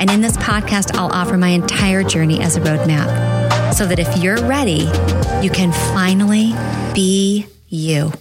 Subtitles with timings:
[0.00, 4.22] And in this podcast, I'll offer my entire journey as a roadmap so that if
[4.22, 4.90] you're ready,
[5.42, 6.52] you can finally
[6.94, 8.12] be you.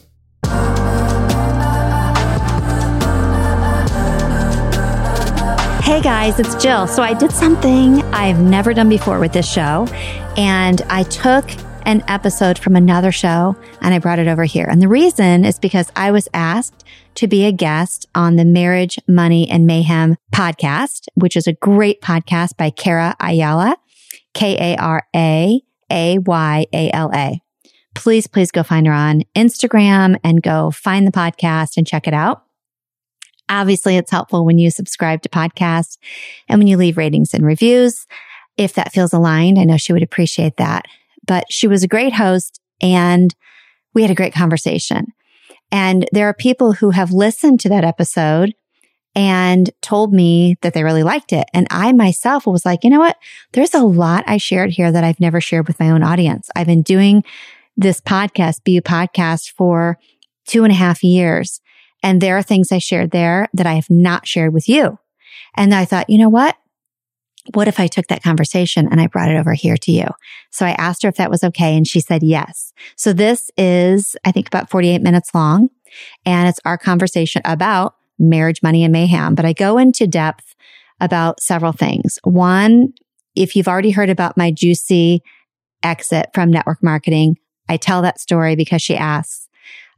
[5.83, 6.87] Hey guys, it's Jill.
[6.87, 9.87] So I did something I've never done before with this show,
[10.37, 11.49] and I took
[11.85, 14.65] an episode from another show and I brought it over here.
[14.69, 16.83] And the reason is because I was asked
[17.15, 22.01] to be a guest on the Marriage, Money, and Mayhem podcast, which is a great
[22.01, 23.77] podcast by Kara Ayala,
[24.33, 27.41] K A R A A Y A L A.
[27.93, 32.13] Please, please go find her on Instagram and go find the podcast and check it
[32.13, 32.43] out.
[33.49, 35.97] Obviously, it's helpful when you subscribe to podcasts
[36.47, 38.07] and when you leave ratings and reviews.
[38.55, 40.85] If that feels aligned, I know she would appreciate that.
[41.31, 43.33] But she was a great host and
[43.93, 45.13] we had a great conversation.
[45.71, 48.53] And there are people who have listened to that episode
[49.15, 51.47] and told me that they really liked it.
[51.53, 53.15] And I myself was like, you know what?
[53.53, 56.49] There's a lot I shared here that I've never shared with my own audience.
[56.53, 57.23] I've been doing
[57.77, 59.97] this podcast, Be You podcast for
[60.45, 61.61] two and a half years.
[62.03, 64.99] And there are things I shared there that I have not shared with you.
[65.55, 66.57] And I thought, you know what?
[67.53, 70.05] What if I took that conversation and I brought it over here to you?
[70.51, 71.75] So I asked her if that was okay.
[71.75, 72.71] And she said yes.
[72.95, 75.69] So this is, I think about 48 minutes long
[76.25, 79.35] and it's our conversation about marriage, money and mayhem.
[79.35, 80.55] But I go into depth
[80.99, 82.19] about several things.
[82.23, 82.93] One,
[83.35, 85.23] if you've already heard about my juicy
[85.83, 87.37] exit from network marketing,
[87.67, 89.47] I tell that story because she asks.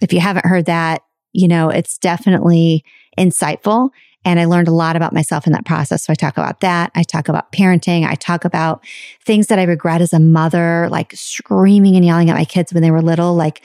[0.02, 1.02] If you haven't heard that,
[1.34, 2.84] you know, it's definitely
[3.18, 3.90] insightful.
[4.26, 6.06] And I learned a lot about myself in that process.
[6.06, 6.92] So I talk about that.
[6.96, 8.08] I talk about parenting.
[8.08, 8.84] I talk about
[9.26, 12.82] things that I regret as a mother, like screaming and yelling at my kids when
[12.82, 13.62] they were little, like,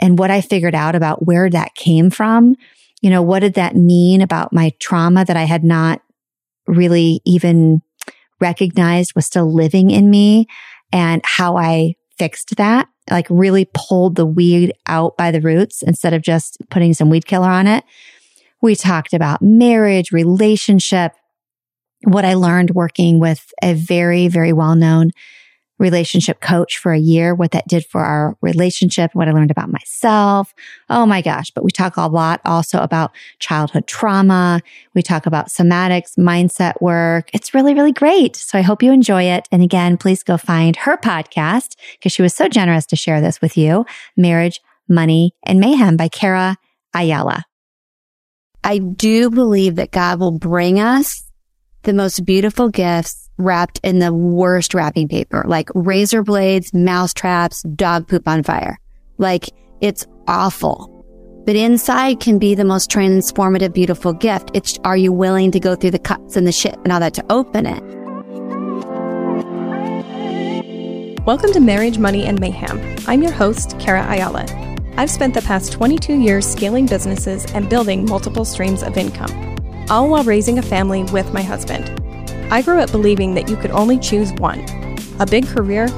[0.00, 2.56] and what I figured out about where that came from.
[3.00, 6.02] You know, what did that mean about my trauma that I had not
[6.66, 7.82] really even
[8.40, 10.46] recognized was still living in me
[10.92, 16.14] and how I fixed that like really pulled the weed out by the roots instead
[16.14, 17.84] of just putting some weed killer on it.
[18.62, 21.12] We talked about marriage, relationship,
[22.04, 25.10] what I learned working with a very, very well known
[25.78, 29.68] relationship coach for a year, what that did for our relationship, what I learned about
[29.68, 30.54] myself.
[30.88, 31.50] Oh my gosh.
[31.50, 34.60] But we talk a lot also about childhood trauma.
[34.94, 37.30] We talk about somatics, mindset work.
[37.34, 38.36] It's really, really great.
[38.36, 39.48] So I hope you enjoy it.
[39.50, 43.40] And again, please go find her podcast because she was so generous to share this
[43.40, 43.84] with you.
[44.16, 46.56] Marriage, Money, and Mayhem by Kara
[46.94, 47.44] Ayala.
[48.64, 51.24] I do believe that God will bring us
[51.82, 57.64] the most beautiful gifts wrapped in the worst wrapping paper, like razor blades, mouse traps,
[57.74, 58.78] dog poop on fire.
[59.18, 59.50] Like
[59.80, 60.88] it's awful.
[61.44, 64.52] But inside can be the most transformative, beautiful gift.
[64.54, 67.14] It's, are you willing to go through the cuts and the shit and all that
[67.14, 67.82] to open it?
[71.26, 72.80] Welcome to Marriage, Money, and Mayhem.
[73.08, 74.71] I'm your host, Kara Ayala.
[74.94, 79.56] I've spent the past 22 years scaling businesses and building multiple streams of income,
[79.88, 81.98] all while raising a family with my husband.
[82.52, 84.60] I grew up believing that you could only choose one
[85.18, 85.88] a big career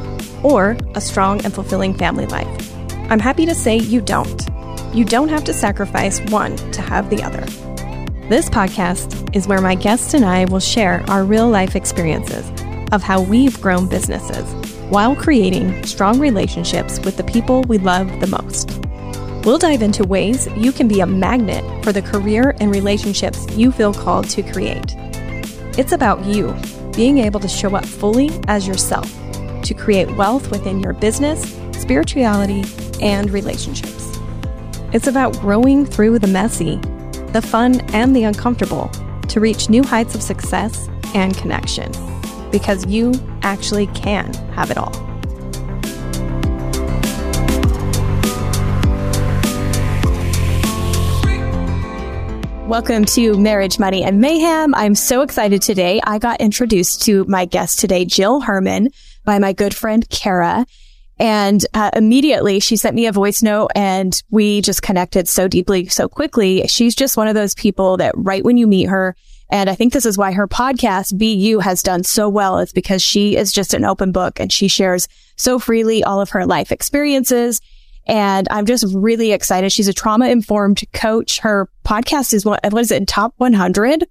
[0.42, 2.72] or a strong and fulfilling family life.
[3.10, 4.48] I'm happy to say you don't.
[4.94, 7.44] You don't have to sacrifice one to have the other.
[8.28, 12.48] This podcast is where my guests and I will share our real life experiences
[12.92, 18.26] of how we've grown businesses while creating strong relationships with the people we love the
[18.26, 18.80] most.
[19.44, 23.70] We'll dive into ways you can be a magnet for the career and relationships you
[23.70, 24.94] feel called to create.
[25.76, 26.54] It's about you
[26.94, 29.12] being able to show up fully as yourself
[29.64, 32.64] to create wealth within your business, spirituality,
[33.02, 34.18] and relationships.
[34.92, 36.76] It's about growing through the messy,
[37.32, 38.88] the fun, and the uncomfortable
[39.28, 41.92] to reach new heights of success and connection.
[42.54, 43.12] Because you
[43.42, 44.92] actually can have it all.
[52.68, 54.72] Welcome to Marriage, Money, and Mayhem.
[54.76, 56.00] I'm so excited today.
[56.04, 58.90] I got introduced to my guest today, Jill Herman,
[59.24, 60.64] by my good friend Kara.
[61.18, 65.88] And uh, immediately she sent me a voice note and we just connected so deeply,
[65.88, 66.68] so quickly.
[66.68, 69.16] She's just one of those people that right when you meet her,
[69.54, 72.72] and I think this is why her podcast, Be You, has done so well, is
[72.72, 75.06] because she is just an open book and she shares
[75.36, 77.60] so freely all of her life experiences
[78.04, 79.70] and I'm just really excited.
[79.70, 81.38] She's a trauma informed coach.
[81.38, 84.04] Her podcast is what, what is it top 100?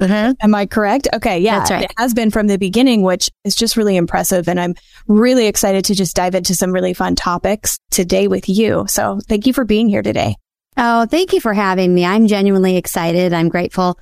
[0.00, 0.32] Mm-hmm.
[0.40, 1.08] Am I correct?
[1.12, 1.40] Okay.
[1.40, 1.58] Yeah.
[1.58, 1.82] That's right.
[1.82, 4.48] It has been from the beginning, which is just really impressive.
[4.48, 4.76] And I'm
[5.08, 8.84] really excited to just dive into some really fun topics today with you.
[8.88, 10.36] So thank you for being here today.
[10.76, 12.04] Oh, thank you for having me.
[12.04, 13.32] I'm genuinely excited.
[13.32, 13.98] I'm grateful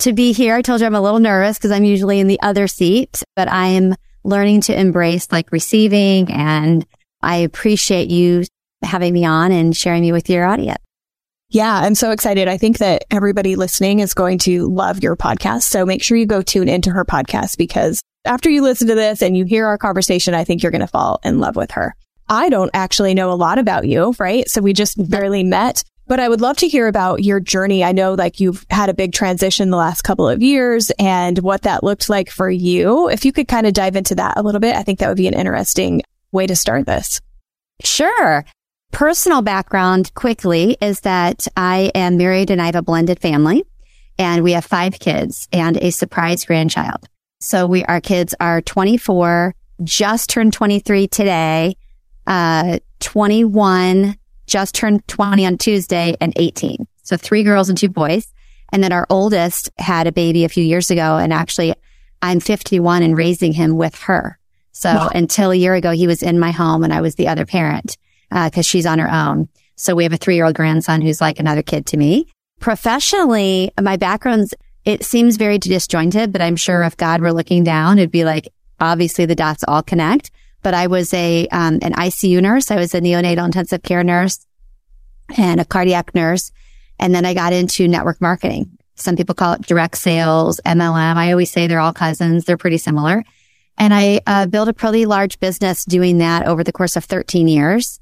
[0.00, 0.54] to be here.
[0.54, 3.48] I told you I'm a little nervous because I'm usually in the other seat, but
[3.48, 3.94] I am
[4.24, 6.86] learning to embrace like receiving and
[7.22, 8.44] I appreciate you
[8.82, 10.78] having me on and sharing me with your audience.
[11.50, 12.46] Yeah, I'm so excited.
[12.46, 15.62] I think that everybody listening is going to love your podcast.
[15.62, 19.20] So make sure you go tune into her podcast because after you listen to this
[19.20, 21.94] and you hear our conversation, I think you're going to fall in love with her.
[22.28, 24.48] I don't actually know a lot about you, right?
[24.48, 27.84] So we just barely met, but I would love to hear about your journey.
[27.84, 31.62] I know like you've had a big transition the last couple of years and what
[31.62, 33.08] that looked like for you.
[33.08, 35.16] If you could kind of dive into that a little bit, I think that would
[35.16, 36.02] be an interesting
[36.32, 37.20] way to start this.
[37.84, 38.44] Sure.
[38.90, 43.62] Personal background quickly is that I am married and I have a blended family
[44.18, 47.08] and we have five kids and a surprise grandchild.
[47.38, 49.54] So we, our kids are 24,
[49.84, 51.76] just turned 23 today,
[52.26, 54.16] uh, 21,
[54.50, 56.86] just turned 20 on Tuesday and 18.
[57.02, 58.26] So three girls and two boys.
[58.72, 61.74] And then our oldest had a baby a few years ago and actually
[62.20, 64.38] I'm 51 and raising him with her.
[64.72, 65.10] So wow.
[65.14, 67.96] until a year ago, he was in my home and I was the other parent
[68.28, 69.48] because uh, she's on her own.
[69.76, 72.26] So we have a three year old grandson who's like another kid to me.
[72.60, 74.54] Professionally, my background's,
[74.84, 78.52] it seems very disjointed, but I'm sure if God were looking down, it'd be like,
[78.78, 80.30] obviously the dots all connect.
[80.62, 82.70] But I was a, um, an ICU nurse.
[82.70, 84.46] I was a neonatal intensive care nurse
[85.36, 86.52] and a cardiac nurse.
[86.98, 88.78] And then I got into network marketing.
[88.94, 91.16] Some people call it direct sales, MLM.
[91.16, 92.44] I always say they're all cousins.
[92.44, 93.24] They're pretty similar.
[93.78, 97.48] And I uh, built a pretty large business doing that over the course of 13
[97.48, 97.98] years.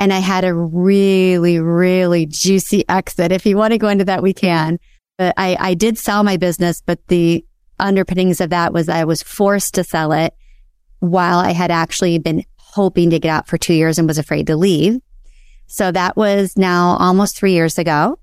[0.00, 3.30] And I had a really, really juicy exit.
[3.30, 4.80] If you want to go into that, we can.
[5.18, 7.44] But I, I did sell my business, but the
[7.78, 10.34] underpinnings of that was I was forced to sell it
[11.00, 14.46] while I had actually been hoping to get out for two years and was afraid
[14.46, 15.00] to leave.
[15.66, 18.18] So that was now almost three years ago.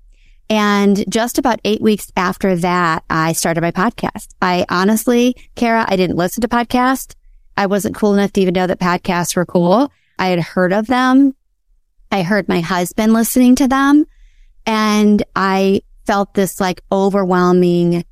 [0.50, 4.28] And just about eight weeks after that, I started my podcast.
[4.40, 7.14] I honestly, Kara, I didn't listen to podcasts.
[7.56, 9.92] I wasn't cool enough to even know that podcasts were cool.
[10.18, 11.34] I had heard of them.
[12.10, 14.06] I heard my husband listening to them
[14.64, 18.04] and I felt this like overwhelming,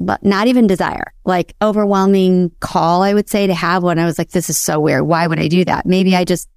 [0.00, 3.98] but not even desire, like overwhelming call, I would say to have one.
[3.98, 5.02] I was like, this is so weird.
[5.02, 5.84] Why would I do that?
[5.84, 6.48] Maybe I just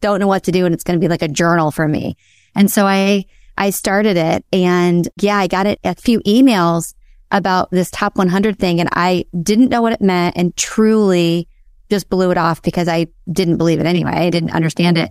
[0.00, 2.16] don't know what to do and it's going to be like a journal for me.
[2.54, 3.24] And so I,
[3.58, 6.94] I started it and yeah, I got it, a few emails
[7.30, 11.48] about this top 100 thing and I didn't know what it meant and truly
[11.90, 14.12] just blew it off because I didn't believe it anyway.
[14.12, 15.10] I didn't understand it.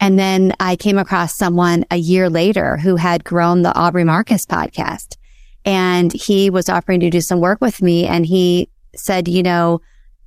[0.00, 4.44] And then I came across someone a year later who had grown the Aubrey Marcus
[4.44, 5.16] podcast
[5.64, 9.80] and he was offering to do some work with me and he said, you know,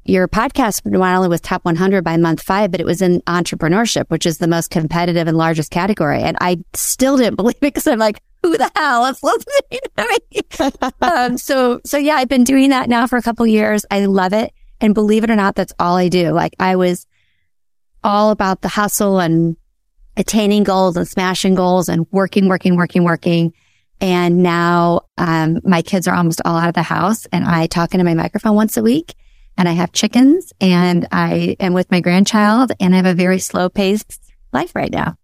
[0.05, 4.05] your podcast not only was top 100 by month five, but it was in entrepreneurship,
[4.09, 6.21] which is the most competitive and largest category.
[6.21, 10.19] And I still didn't believe it because I'm like, who the hell is listening to
[10.31, 10.81] me?
[11.01, 13.85] um, so, so yeah, I've been doing that now for a couple years.
[13.89, 14.53] I love it.
[14.79, 16.31] And believe it or not, that's all I do.
[16.31, 17.07] Like I was
[18.03, 19.57] all about the hustle and
[20.15, 23.53] attaining goals and smashing goals and working, working, working, working.
[24.01, 27.93] And now, um, my kids are almost all out of the house and I talk
[27.93, 29.15] into my microphone once a week
[29.57, 33.39] and I have chickens and I am with my grandchild and I have a very
[33.39, 34.21] slow paced
[34.51, 35.17] life right now.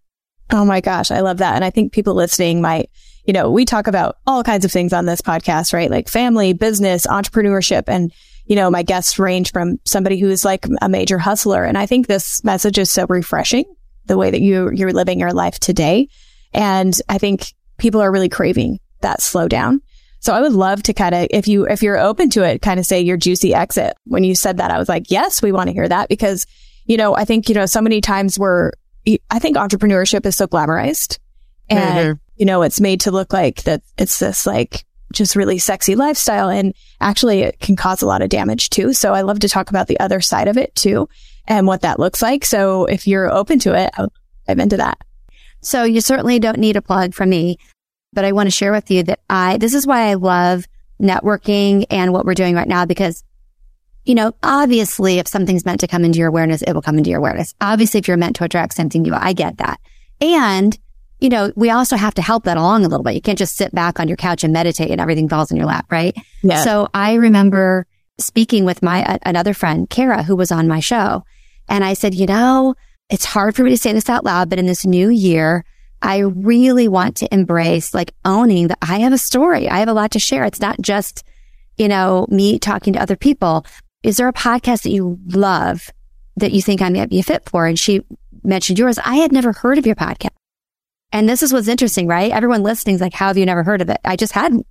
[0.50, 1.10] Oh my gosh.
[1.10, 1.54] I love that.
[1.54, 2.90] And I think people listening might,
[3.24, 5.90] you know, we talk about all kinds of things on this podcast, right?
[5.90, 7.84] Like family, business, entrepreneurship.
[7.88, 8.12] And,
[8.44, 11.64] you know, my guests range from somebody who's like a major hustler.
[11.64, 13.64] And I think this message is so refreshing
[14.06, 16.08] the way that you, you're living your life today.
[16.52, 19.80] And I think people are really craving that slowdown.
[20.20, 22.78] So I would love to kind of, if you, if you're open to it, kind
[22.78, 23.96] of say your juicy exit.
[24.04, 26.46] When you said that, I was like, yes, we want to hear that because,
[26.86, 28.70] you know, I think, you know, so many times we're,
[29.30, 31.18] I think entrepreneurship is so glamorized
[31.68, 32.12] and, mm-hmm.
[32.36, 36.48] you know, it's made to look like that it's this like just really sexy lifestyle.
[36.48, 38.92] And actually it can cause a lot of damage too.
[38.92, 41.08] So I love to talk about the other side of it too
[41.48, 42.44] and what that looks like.
[42.44, 44.12] So if you're open to it, I'll
[44.46, 44.98] dive into that.
[45.62, 47.56] So you certainly don't need a plug from me,
[48.12, 50.66] but I want to share with you that I, this is why I love
[51.00, 53.24] networking and what we're doing right now because
[54.04, 57.10] you know, obviously if something's meant to come into your awareness, it will come into
[57.10, 57.54] your awareness.
[57.60, 59.80] Obviously, if you're meant to attract something new, I get that.
[60.20, 60.76] And,
[61.20, 63.14] you know, we also have to help that along a little bit.
[63.14, 65.66] You can't just sit back on your couch and meditate and everything falls in your
[65.66, 66.16] lap, right?
[66.42, 66.64] Yeah.
[66.64, 67.86] So I remember
[68.18, 71.24] speaking with my, another friend, Kara, who was on my show.
[71.68, 72.74] And I said, you know,
[73.08, 75.64] it's hard for me to say this out loud, but in this new year,
[76.02, 79.68] I really want to embrace like owning that I have a story.
[79.68, 80.44] I have a lot to share.
[80.44, 81.24] It's not just,
[81.76, 83.64] you know, me talking to other people,
[84.02, 85.90] is there a podcast that you love
[86.36, 87.66] that you think I might be a fit for?
[87.66, 88.02] And she
[88.42, 88.98] mentioned yours.
[88.98, 90.30] I had never heard of your podcast.
[91.12, 92.32] And this is what's interesting, right?
[92.32, 94.00] Everyone listening is like, how have you never heard of it?
[94.04, 94.66] I just hadn't.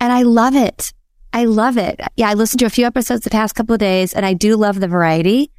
[0.00, 0.92] And I love it.
[1.32, 2.00] I love it.
[2.16, 4.56] Yeah, I listened to a few episodes the past couple of days and I do
[4.56, 5.50] love the variety.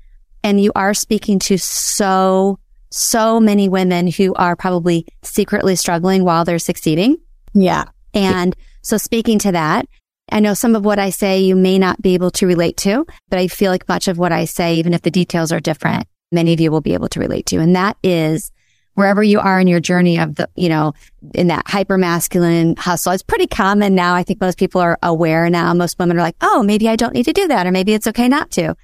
[0.44, 2.60] And you are speaking to so,
[2.92, 7.18] so many women who are probably secretly struggling while they're succeeding.
[7.54, 7.86] Yeah.
[8.14, 9.86] And so speaking to that,
[10.32, 13.06] I know some of what I say you may not be able to relate to,
[13.30, 16.06] but I feel like much of what I say, even if the details are different,
[16.32, 17.60] many of you will be able to relate to.
[17.60, 18.52] And that is
[18.94, 20.94] wherever you are in your journey of the, you know,
[21.34, 23.14] in that hyper masculine hustle.
[23.14, 24.16] It's pretty common now.
[24.16, 25.74] I think most people are aware now.
[25.74, 27.68] Most women are like, Oh, maybe I don't need to do that.
[27.68, 28.76] Or maybe it's okay not to.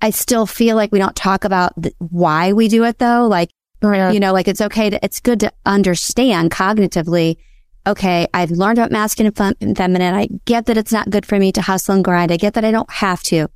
[0.00, 3.26] I still feel like we don't talk about the, why we do it though.
[3.26, 3.50] Like,
[4.12, 7.36] you know, like it's okay to, it's good to understand cognitively
[7.88, 10.14] okay, I've learned about masculine and feminine.
[10.14, 12.30] I get that it's not good for me to hustle and grind.
[12.30, 13.48] I get that I don't have to,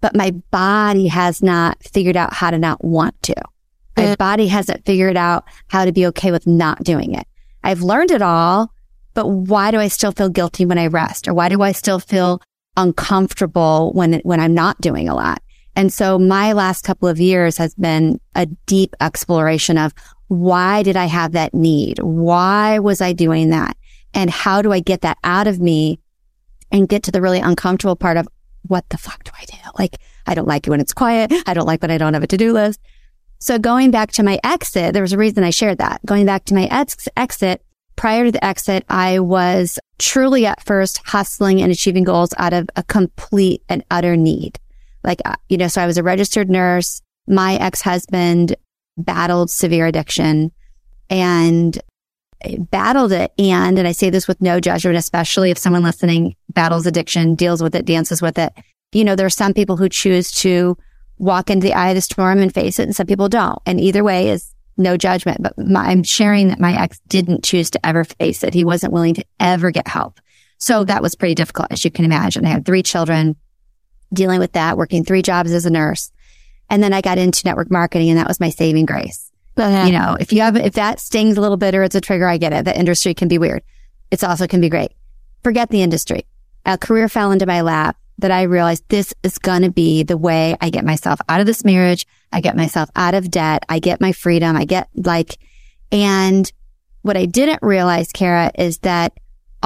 [0.00, 3.34] but my body has not figured out how to not want to.
[3.96, 7.26] My body hasn't figured out how to be okay with not doing it.
[7.64, 8.70] I've learned it all,
[9.14, 11.28] but why do I still feel guilty when I rest?
[11.28, 12.42] Or why do I still feel
[12.76, 15.40] uncomfortable when, when I'm not doing a lot?
[15.76, 19.92] And so my last couple of years has been a deep exploration of
[20.28, 21.98] why did I have that need?
[22.00, 23.76] Why was I doing that?
[24.14, 26.00] And how do I get that out of me
[26.72, 28.26] and get to the really uncomfortable part of
[28.62, 29.58] what the fuck do I do?
[29.78, 31.32] Like, I don't like it when it's quiet.
[31.46, 32.80] I don't like when I don't have a to-do list.
[33.38, 36.00] So going back to my exit, there was a reason I shared that.
[36.06, 37.62] Going back to my ex- exit,
[37.94, 42.68] prior to the exit, I was truly at first hustling and achieving goals out of
[42.76, 44.58] a complete and utter need.
[45.06, 47.00] Like, uh, you know, so I was a registered nurse.
[47.26, 48.56] My ex-husband
[48.98, 50.52] battled severe addiction
[51.08, 51.78] and
[52.70, 53.32] battled it.
[53.38, 57.62] And, and I say this with no judgment, especially if someone listening battles addiction, deals
[57.62, 58.52] with it, dances with it.
[58.92, 60.76] You know, there are some people who choose to
[61.18, 63.58] walk into the eye of the storm and face it and some people don't.
[63.64, 67.70] And either way is no judgment, but my, I'm sharing that my ex didn't choose
[67.70, 68.52] to ever face it.
[68.52, 70.20] He wasn't willing to ever get help.
[70.58, 72.44] So that was pretty difficult, as you can imagine.
[72.44, 73.36] I had three children
[74.12, 76.12] dealing with that, working three jobs as a nurse.
[76.68, 79.30] And then I got into network marketing and that was my saving grace.
[79.86, 82.28] You know, if you have, if that stings a little bit or it's a trigger,
[82.28, 82.64] I get it.
[82.64, 83.62] The industry can be weird.
[84.10, 84.92] It's also can be great.
[85.42, 86.26] Forget the industry.
[86.64, 90.16] A career fell into my lap that I realized this is going to be the
[90.16, 92.06] way I get myself out of this marriage.
[92.32, 93.64] I get myself out of debt.
[93.68, 94.56] I get my freedom.
[94.56, 95.38] I get like,
[95.92, 96.50] and
[97.02, 99.12] what I didn't realize, Kara, is that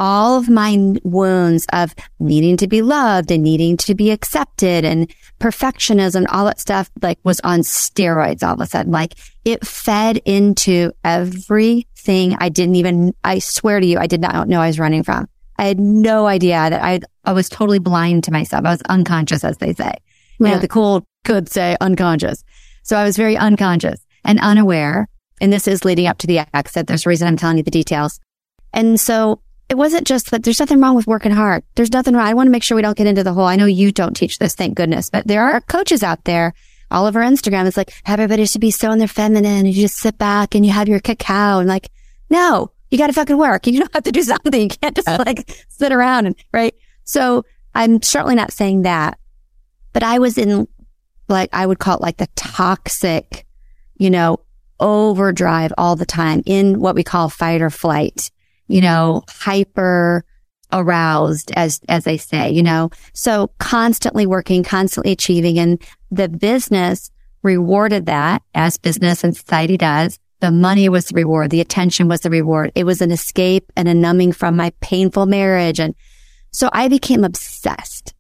[0.01, 5.13] all of my wounds of needing to be loved and needing to be accepted and
[5.39, 8.91] perfectionism, all that stuff, like was on steroids all of a sudden.
[8.91, 9.15] Like
[9.45, 14.63] it fed into everything I didn't even, I swear to you, I did not know
[14.63, 15.29] I was running from.
[15.59, 18.65] I had no idea that I, I was totally blind to myself.
[18.65, 19.93] I was unconscious, as they say.
[20.39, 22.43] You know, the cool could say unconscious.
[22.83, 25.07] So I was very unconscious and unaware.
[25.43, 26.87] And this is leading up to the exit.
[26.87, 28.19] There's a reason I'm telling you the details.
[28.73, 31.63] And so it wasn't just that there's nothing wrong with working hard.
[31.77, 32.27] There's nothing wrong.
[32.27, 34.17] I want to make sure we don't get into the whole, I know you don't
[34.17, 36.55] teach this, thank goodness, but there are coaches out there
[36.91, 37.67] all over Instagram.
[37.67, 40.67] It's like everybody should be so in their feminine and you just sit back and
[40.67, 41.89] you have your cacao and like,
[42.29, 43.65] no, you got to fucking work.
[43.69, 44.61] You don't have to do something.
[44.61, 46.75] You can't just like sit around and right.
[47.05, 49.21] So I'm certainly not saying that,
[49.93, 50.67] but I was in
[51.29, 53.47] like, I would call it like the toxic,
[53.95, 54.41] you know,
[54.81, 58.33] overdrive all the time in what we call fight or flight
[58.71, 60.25] you know, hyper
[60.73, 67.11] aroused as, as they say, you know, so constantly working, constantly achieving and the business
[67.43, 70.19] rewarded that as business and society does.
[70.39, 71.51] The money was the reward.
[71.51, 72.71] The attention was the reward.
[72.75, 75.81] It was an escape and a numbing from my painful marriage.
[75.81, 75.95] And
[76.53, 78.15] so I became obsessed,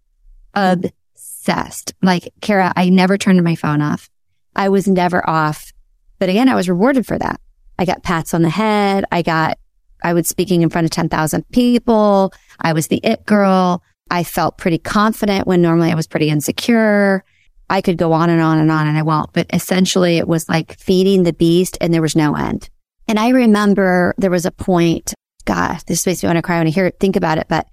[0.54, 1.94] obsessed.
[2.02, 4.10] Like Kara, I never turned my phone off.
[4.56, 5.72] I was never off.
[6.18, 7.40] But again, I was rewarded for that.
[7.78, 9.04] I got pats on the head.
[9.12, 9.58] I got
[10.02, 12.32] I was speaking in front of 10,000 people.
[12.60, 13.82] I was the it girl.
[14.10, 17.24] I felt pretty confident when normally I was pretty insecure.
[17.68, 20.48] I could go on and on and on and I won't, but essentially it was
[20.48, 22.68] like feeding the beast and there was no end.
[23.06, 25.14] And I remember there was a point,
[25.44, 27.68] God, this makes me want to cry when I hear it, think about it, but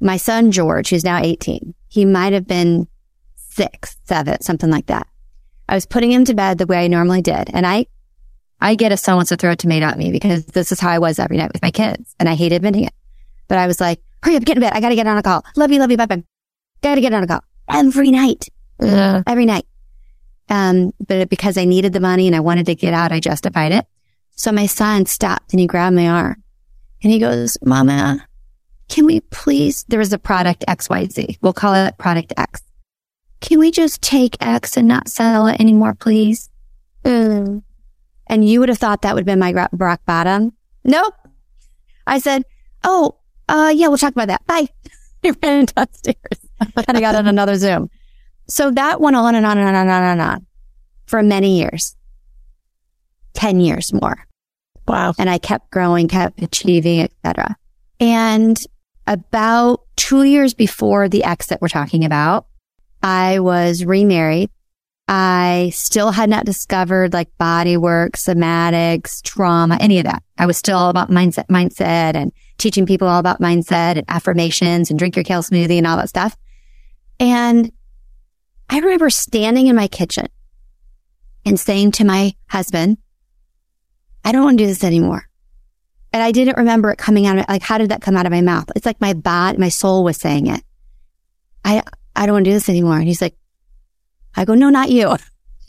[0.00, 2.88] my son George, who's now 18, he might have been
[3.36, 5.06] six, seven, something like that.
[5.68, 7.50] I was putting him to bed the way I normally did.
[7.52, 7.86] And I,
[8.60, 10.90] I get if someone wants to throw a tomato at me because this is how
[10.90, 12.92] I was every night with my kids and I hate admitting it.
[13.48, 14.72] But I was like, hurry up, get in bed.
[14.72, 15.44] I got to get on a call.
[15.56, 16.22] Love you, love you, bye bye.
[16.82, 18.48] Got to get on a call every night,
[18.80, 19.22] Ugh.
[19.26, 19.66] every night.
[20.48, 23.72] Um, but because I needed the money and I wanted to get out, I justified
[23.72, 23.86] it.
[24.36, 26.42] So my son stopped and he grabbed my arm
[27.02, 28.26] and he goes, mama,
[28.88, 31.38] can we please, there was a product XYZ.
[31.42, 32.62] We'll call it product X.
[33.40, 36.48] Can we just take X and not sell it anymore, please?
[37.04, 37.62] Mm.
[38.28, 40.52] And you would have thought that would have been my rock bottom.
[40.84, 41.14] Nope.
[42.06, 42.44] I said,
[42.84, 43.16] Oh,
[43.48, 44.46] uh, yeah, we'll talk about that.
[44.46, 44.68] Bye.
[45.24, 46.16] I ran downstairs.
[46.60, 47.90] and I got on another Zoom.
[48.48, 50.46] So that went on and on and on and on and on
[51.06, 51.96] for many years,
[53.34, 54.26] 10 years more.
[54.86, 55.14] Wow.
[55.18, 57.56] And I kept growing, kept achieving, etc.
[57.98, 58.58] And
[59.06, 62.46] about two years before the exit we're talking about,
[63.02, 64.50] I was remarried.
[65.08, 70.22] I still had not discovered like body work, somatics, trauma, any of that.
[70.36, 74.90] I was still all about mindset, mindset and teaching people all about mindset and affirmations
[74.90, 76.36] and drink your kale smoothie and all that stuff.
[77.20, 77.70] And
[78.68, 80.26] I remember standing in my kitchen
[81.44, 82.98] and saying to my husband,
[84.24, 85.28] I don't want to do this anymore.
[86.12, 88.32] And I didn't remember it coming out of like, how did that come out of
[88.32, 88.70] my mouth?
[88.74, 90.62] It's like my body, my soul was saying it.
[91.64, 91.82] I,
[92.16, 92.96] I don't want to do this anymore.
[92.96, 93.36] And he's like,
[94.36, 95.16] I go, no, not you.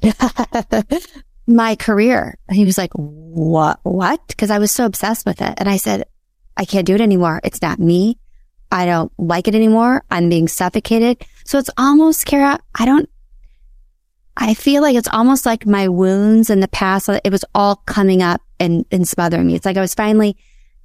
[1.48, 2.38] my career.
[2.48, 4.36] And he was like, what, what?
[4.38, 5.54] Cause I was so obsessed with it.
[5.58, 6.06] And I said,
[6.58, 7.40] I can't do it anymore.
[7.44, 8.20] It's not me.
[8.72, 10.04] I don't like it anymore.
[10.12, 11.26] I'm being suffocated.
[11.46, 13.10] So it's almost, Kara, I don't,
[14.36, 17.10] I feel like it's almost like my wounds in the past.
[17.10, 19.56] It was all coming up and, and smothering me.
[19.56, 20.36] It's like I was finally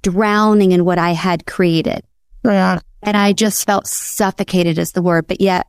[0.01, 2.03] drowning in what I had created.
[2.45, 2.79] Yeah.
[3.01, 5.67] And I just felt suffocated is the word, but yet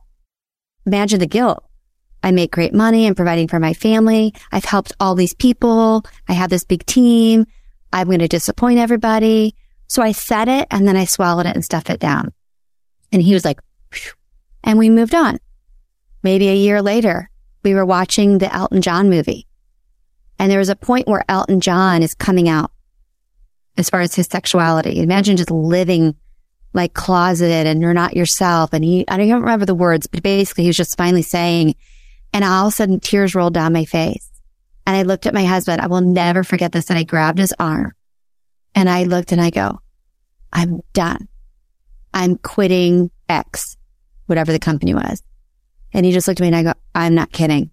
[0.85, 1.63] imagine the guilt.
[2.25, 3.07] I make great money.
[3.07, 4.33] I'm providing for my family.
[4.51, 6.03] I've helped all these people.
[6.27, 7.45] I have this big team.
[7.93, 9.55] I'm going to disappoint everybody.
[9.87, 12.33] So I said it and then I swallowed it and stuffed it down.
[13.11, 13.61] And he was like,
[13.91, 14.13] Phew.
[14.63, 15.39] and we moved on.
[16.23, 17.29] Maybe a year later,
[17.63, 19.47] we were watching the Elton John movie
[20.39, 22.71] and there was a point where Elton John is coming out
[23.77, 24.99] as far as his sexuality.
[24.99, 26.15] Imagine just living
[26.73, 28.73] like closeted and you're not yourself.
[28.73, 31.75] And he, I don't remember the words, but basically he was just finally saying,
[32.35, 34.29] and all of a sudden tears rolled down my face.
[34.85, 35.79] And I looked at my husband.
[35.79, 36.89] I will never forget this.
[36.89, 37.93] And I grabbed his arm
[38.75, 39.79] and I looked and I go,
[40.51, 41.29] I'm done.
[42.13, 43.77] I'm quitting X,
[44.25, 45.23] whatever the company was.
[45.93, 47.69] And he just looked at me and I go, I'm not kidding.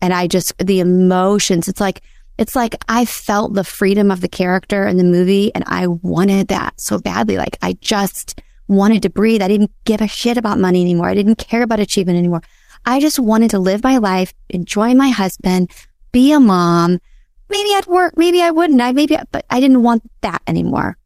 [0.00, 2.00] And I just, the emotions, it's like,
[2.38, 6.48] it's like I felt the freedom of the character in the movie and I wanted
[6.48, 7.36] that so badly.
[7.36, 9.42] Like I just wanted to breathe.
[9.42, 11.10] I didn't give a shit about money anymore.
[11.10, 12.40] I didn't care about achievement anymore.
[12.84, 15.70] I just wanted to live my life, enjoy my husband,
[16.10, 17.00] be a mom.
[17.48, 18.16] Maybe I'd work.
[18.16, 18.80] Maybe I wouldn't.
[18.80, 20.96] I maybe, but I didn't want that anymore.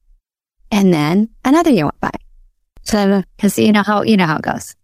[0.71, 2.11] And then another year went by.
[2.83, 4.77] So, cause you know how, you know how it goes.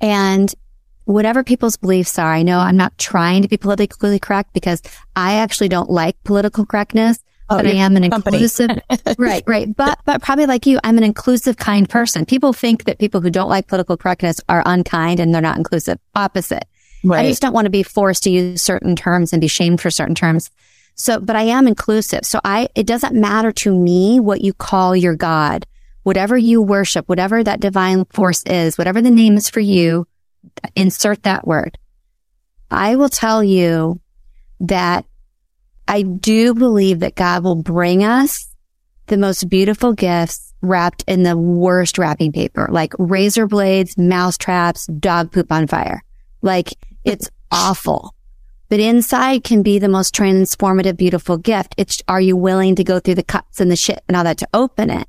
[0.00, 0.52] And
[1.04, 4.82] whatever people's beliefs are, I know I'm not trying to be politically correct because
[5.14, 7.18] I actually don't like political correctness.
[7.48, 8.70] Oh, but I am an inclusive,
[9.18, 9.74] right, right.
[9.76, 12.26] But, but probably like you, I'm an inclusive, kind person.
[12.26, 15.98] People think that people who don't like political correctness are unkind and they're not inclusive.
[16.14, 16.64] Opposite.
[17.04, 17.24] Right.
[17.24, 19.90] I just don't want to be forced to use certain terms and be shamed for
[19.90, 20.50] certain terms.
[20.96, 22.24] So, but I am inclusive.
[22.24, 25.66] So I, it doesn't matter to me what you call your God,
[26.02, 30.08] whatever you worship, whatever that divine force is, whatever the name is for you,
[30.74, 31.78] insert that word.
[32.70, 34.00] I will tell you
[34.60, 35.04] that
[35.88, 38.48] I do believe that God will bring us
[39.06, 44.86] the most beautiful gifts wrapped in the worst wrapping paper, like razor blades, mouse traps,
[44.86, 46.02] dog poop on fire.
[46.42, 48.14] Like it's awful,
[48.68, 51.74] but inside can be the most transformative, beautiful gift.
[51.76, 54.38] It's, are you willing to go through the cuts and the shit and all that
[54.38, 55.06] to open it?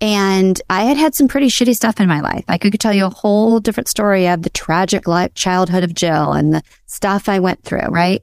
[0.00, 2.44] And I had had some pretty shitty stuff in my life.
[2.48, 6.32] I could tell you a whole different story of the tragic life, childhood of Jill
[6.32, 8.22] and the stuff I went through, right?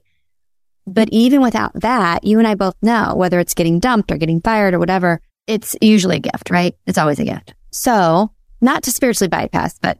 [0.86, 4.40] But even without that, you and I both know whether it's getting dumped or getting
[4.40, 6.74] fired or whatever, it's usually a gift, right?
[6.86, 7.54] It's always a gift.
[7.70, 9.98] So not to spiritually bypass, but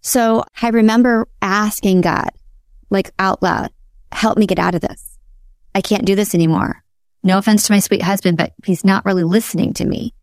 [0.00, 2.30] so I remember asking God,
[2.88, 3.70] like out loud,
[4.12, 5.18] help me get out of this.
[5.74, 6.82] I can't do this anymore.
[7.22, 10.14] no offense to my sweet husband, but he's not really listening to me.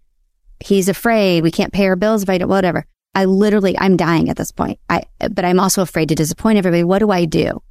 [0.59, 2.85] He's afraid we can't pay our bills if I don't, whatever.
[3.13, 4.79] I literally, I'm dying at this point.
[4.89, 6.83] I, but I'm also afraid to disappoint everybody.
[6.83, 7.61] What do I do?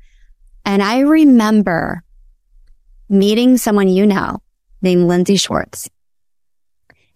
[0.64, 2.03] And I remember
[3.09, 4.42] meeting someone you know
[4.83, 5.88] named Lindsay Schwartz.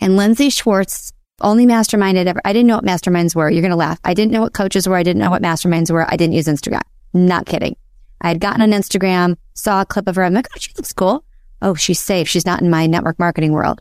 [0.01, 3.49] And Lindsay Schwartz only mastermind I'd ever, I didn't know what masterminds were.
[3.49, 4.01] You're going to laugh.
[4.05, 4.97] I didn't know what coaches were.
[4.97, 6.07] I didn't know what masterminds were.
[6.11, 6.83] I didn't use Instagram.
[7.15, 7.77] Not kidding.
[8.21, 10.25] I had gotten on Instagram, saw a clip of her.
[10.25, 11.25] I'm like, oh, she looks cool.
[11.63, 12.29] Oh, she's safe.
[12.29, 13.81] She's not in my network marketing world.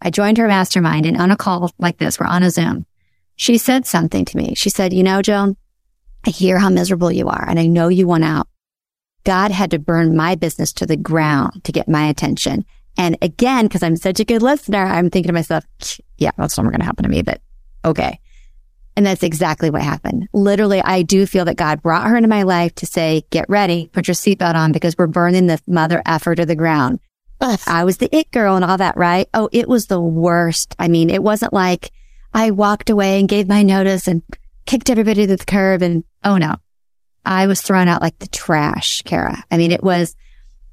[0.00, 2.86] I joined her mastermind and on a call like this, we're on a Zoom.
[3.36, 4.54] She said something to me.
[4.54, 5.56] She said, you know, Joan,
[6.26, 8.48] I hear how miserable you are and I know you want out.
[9.24, 12.64] God had to burn my business to the ground to get my attention.
[12.96, 15.64] And again, because I'm such a good listener, I'm thinking to myself,
[16.18, 17.40] yeah, that's never going to happen to me, but
[17.84, 18.20] okay.
[18.96, 20.28] And that's exactly what happened.
[20.32, 23.88] Literally, I do feel that God brought her into my life to say, get ready,
[23.92, 27.00] put your seatbelt on because we're burning the mother effer to the ground.
[27.66, 29.28] I was the it girl and all that, right?
[29.34, 30.74] Oh, it was the worst.
[30.78, 31.90] I mean, it wasn't like
[32.32, 34.22] I walked away and gave my notice and
[34.66, 36.56] kicked everybody to the curb and oh no,
[37.24, 39.42] I was thrown out like the trash, Kara.
[39.50, 40.14] I mean, it was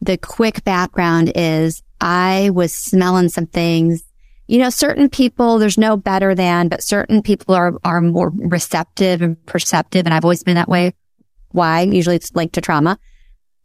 [0.02, 4.04] the quick background is I was smelling some things.
[4.48, 9.22] You know, certain people, there's no better than, but certain people are, are more receptive
[9.22, 10.06] and perceptive.
[10.06, 10.94] And I've always been that way.
[11.52, 11.82] Why?
[11.82, 13.00] Usually it's linked to trauma.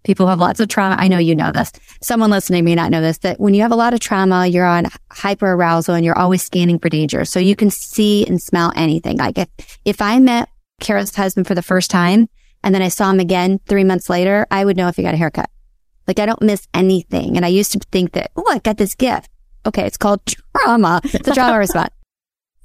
[0.04, 0.94] People have lots of trauma.
[0.96, 1.72] I know you know this.
[2.00, 4.64] Someone listening may not know this, that when you have a lot of trauma, you're
[4.64, 7.24] on hyper arousal and you're always scanning for danger.
[7.24, 9.16] So you can see and smell anything.
[9.16, 9.48] Like if,
[9.84, 12.28] if I met Kara's husband for the first time
[12.62, 15.14] and then I saw him again three months later, I would know if he got
[15.14, 15.50] a haircut.
[16.06, 17.36] Like I don't miss anything.
[17.36, 19.28] And I used to think that, oh, I got this gift.
[19.66, 19.84] Okay.
[19.84, 21.00] It's called trauma.
[21.04, 21.90] It's a trauma response.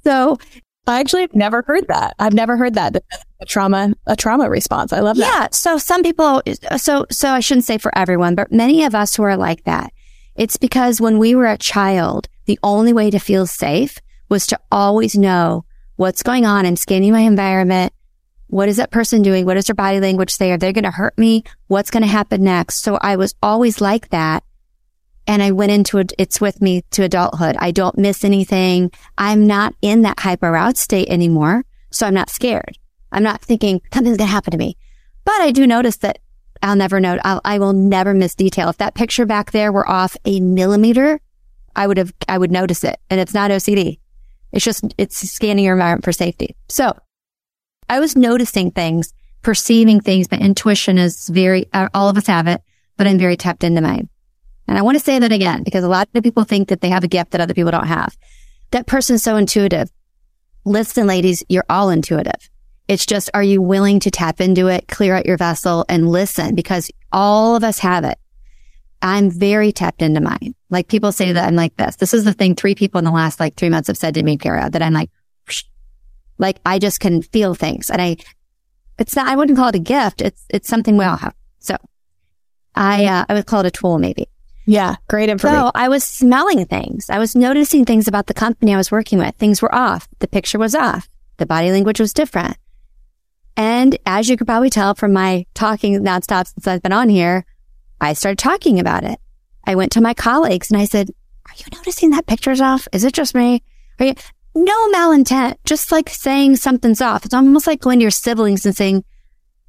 [0.04, 0.38] So
[0.86, 2.14] I actually have never heard that.
[2.18, 2.96] I've never heard that.
[3.40, 4.92] A trauma, a trauma response.
[4.92, 5.22] I love that.
[5.22, 5.48] Yeah.
[5.52, 6.42] So some people,
[6.76, 9.92] so, so I shouldn't say for everyone, but many of us who are like that,
[10.34, 14.58] it's because when we were a child, the only way to feel safe was to
[14.72, 15.64] always know
[15.96, 16.66] what's going on.
[16.66, 17.92] I'm scanning my environment.
[18.52, 19.46] What is that person doing?
[19.46, 20.52] What is their body language say?
[20.52, 21.42] Are they going to hurt me?
[21.68, 22.82] What's going to happen next?
[22.82, 24.44] So I was always like that.
[25.26, 26.12] And I went into it.
[26.18, 27.56] It's with me to adulthood.
[27.58, 28.90] I don't miss anything.
[29.16, 31.64] I'm not in that hyper aroused state anymore.
[31.92, 32.76] So I'm not scared.
[33.10, 34.76] I'm not thinking something's going to happen to me,
[35.24, 36.18] but I do notice that
[36.62, 37.18] I'll never know.
[37.24, 38.68] I'll, I will never miss detail.
[38.68, 41.22] If that picture back there were off a millimeter,
[41.74, 43.00] I would have, I would notice it.
[43.08, 43.98] And it's not OCD.
[44.52, 46.54] It's just, it's scanning your environment for safety.
[46.68, 46.94] So
[47.88, 50.30] I was noticing things, perceiving things.
[50.30, 52.62] My intuition is very, uh, all of us have it,
[52.96, 54.08] but I'm very tapped into mine.
[54.68, 56.88] And I want to say that again, because a lot of people think that they
[56.88, 58.16] have a gift that other people don't have.
[58.70, 59.90] That person's so intuitive.
[60.64, 62.48] Listen, ladies, you're all intuitive.
[62.88, 66.54] It's just, are you willing to tap into it, clear out your vessel and listen?
[66.54, 68.18] Because all of us have it.
[69.02, 70.54] I'm very tapped into mine.
[70.70, 71.96] Like people say that I'm like this.
[71.96, 74.22] This is the thing three people in the last like three months have said to
[74.22, 75.10] me, Kara, that I'm like,
[76.38, 78.16] like I just can feel things and I,
[78.98, 80.22] it's not, I wouldn't call it a gift.
[80.22, 81.34] It's, it's something we all have.
[81.58, 81.76] So
[82.74, 84.28] I, uh, I would call it a tool maybe.
[84.66, 85.60] Yeah, great information.
[85.60, 87.10] So I was smelling things.
[87.10, 89.34] I was noticing things about the company I was working with.
[89.34, 90.08] Things were off.
[90.20, 91.08] The picture was off.
[91.38, 92.56] The body language was different.
[93.56, 97.44] And as you could probably tell from my talking nonstop since I've been on here,
[98.00, 99.18] I started talking about it.
[99.66, 101.10] I went to my colleagues and I said,
[101.48, 102.86] are you noticing that picture's off?
[102.92, 103.62] Is it just me?
[103.98, 104.14] Are you?
[104.54, 107.24] No malintent, just like saying something's off.
[107.24, 109.04] It's almost like going to your siblings and saying,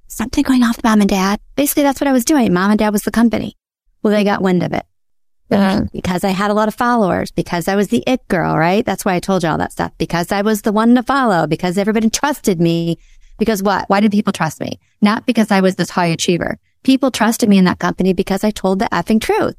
[0.08, 1.40] something going off, mom and dad.
[1.56, 2.54] Basically, that's what I was doing.
[2.54, 3.58] Mom and dad was the company.
[4.02, 4.86] Well, they got wind of it.
[5.52, 5.84] Uh-huh.
[5.92, 8.86] Because I had a lot of followers, because I was the it girl, right?
[8.86, 9.92] That's why I told you all that stuff.
[9.98, 12.98] Because I was the one to follow, because everybody trusted me.
[13.38, 13.90] Because what?
[13.90, 14.80] Why did people trust me?
[15.02, 16.60] Not because I was this high achiever.
[16.84, 19.58] People trusted me in that company because I told the effing truth.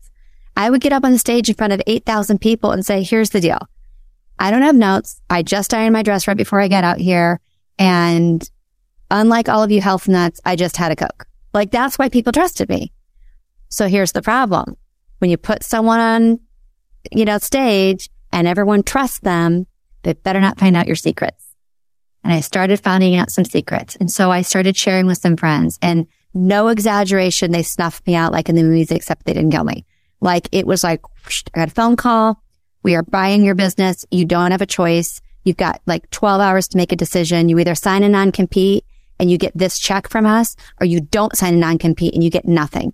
[0.56, 3.30] I would get up on the stage in front of 8,000 people and say, here's
[3.30, 3.68] the deal.
[4.38, 5.20] I don't have notes.
[5.30, 7.40] I just ironed my dress right before I get out here.
[7.78, 8.48] And
[9.10, 11.26] unlike all of you health nuts, I just had a Coke.
[11.52, 12.92] Like that's why people trusted me.
[13.68, 14.76] So here's the problem.
[15.18, 16.40] When you put someone on,
[17.12, 19.66] you know, stage and everyone trusts them,
[20.02, 21.44] they better not find out your secrets.
[22.22, 23.96] And I started finding out some secrets.
[23.96, 27.52] And so I started sharing with some friends and no exaggeration.
[27.52, 29.84] They snuffed me out like in the movies, except they didn't kill me.
[30.20, 32.42] Like it was like, whoosh, I got a phone call.
[32.84, 34.04] We are buying your business.
[34.10, 35.20] You don't have a choice.
[35.42, 37.48] You've got like 12 hours to make a decision.
[37.48, 38.84] You either sign a non-compete
[39.18, 42.30] and you get this check from us or you don't sign a non-compete and you
[42.30, 42.92] get nothing.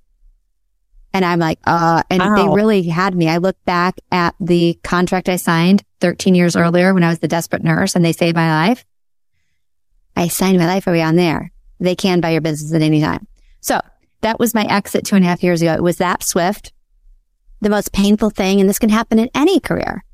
[1.13, 2.37] And I'm like, uh, and wow.
[2.37, 3.29] they really had me.
[3.29, 7.29] I look back at the contract I signed 13 years earlier when I was the
[7.29, 8.85] desperate nurse and they saved my life.
[10.17, 11.51] I signed my life away on there.
[11.81, 13.27] They can buy your business at any time.
[13.61, 13.81] So
[14.21, 15.73] that was my exit two and a half years ago.
[15.73, 16.73] It was that swift.
[17.61, 20.05] The most painful thing, and this can happen in any career,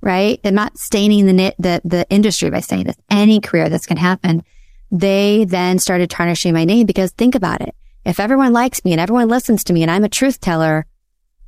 [0.00, 0.40] right?
[0.44, 4.42] I'm not staining the, the, the industry by saying this, any career this can happen.
[4.90, 7.74] They then started tarnishing my name because think about it.
[8.04, 10.86] If everyone likes me and everyone listens to me and I'm a truth teller,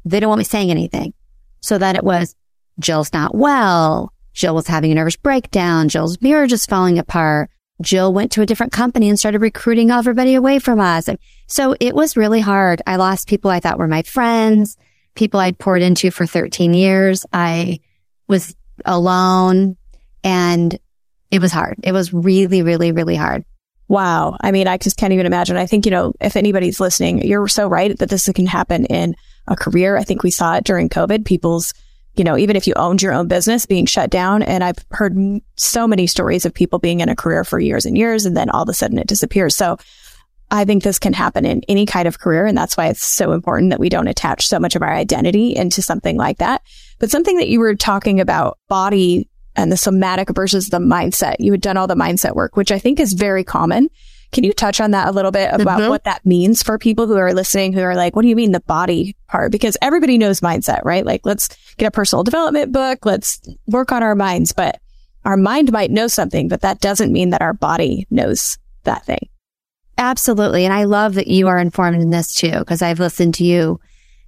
[0.04, 1.14] they don't want me saying anything.
[1.60, 2.34] So that it was
[2.78, 4.12] Jill's not well.
[4.32, 5.88] Jill was having a nervous breakdown.
[5.88, 7.50] Jill's marriage is falling apart.
[7.82, 11.08] Jill went to a different company and started recruiting everybody away from us.
[11.46, 12.82] So it was really hard.
[12.86, 14.76] I lost people I thought were my friends,
[15.14, 17.26] people I'd poured into for 13 years.
[17.32, 17.80] I
[18.28, 19.76] was alone
[20.24, 20.78] and
[21.30, 21.78] it was hard.
[21.82, 23.44] It was really, really, really hard.
[23.88, 24.36] Wow.
[24.40, 25.56] I mean, I just can't even imagine.
[25.56, 29.16] I think, you know, if anybody's listening, you're so right that this can happen in
[29.48, 29.96] a career.
[29.96, 31.24] I think we saw it during COVID.
[31.24, 31.74] People's,
[32.14, 34.42] you know, even if you owned your own business being shut down.
[34.44, 35.16] And I've heard
[35.56, 38.48] so many stories of people being in a career for years and years and then
[38.50, 39.56] all of a sudden it disappears.
[39.56, 39.76] So
[40.50, 42.46] I think this can happen in any kind of career.
[42.46, 45.54] And that's why it's so important that we don't attach so much of our identity
[45.54, 46.62] into something like that.
[46.98, 51.36] But something that you were talking about body and the somatic versus the mindset.
[51.38, 53.88] You had done all the mindset work, which I think is very common.
[54.32, 55.88] Can you touch on that a little bit about mm-hmm.
[55.88, 58.52] what that means for people who are listening who are like, what do you mean
[58.52, 59.50] the body part?
[59.50, 61.04] Because everybody knows mindset, right?
[61.04, 63.04] Like, let's get a personal development book.
[63.04, 64.80] Let's work on our minds, but
[65.24, 69.28] our mind might know something, but that doesn't mean that our body knows that thing.
[70.00, 70.64] Absolutely.
[70.64, 73.78] And I love that you are informed in this too, because I've listened to you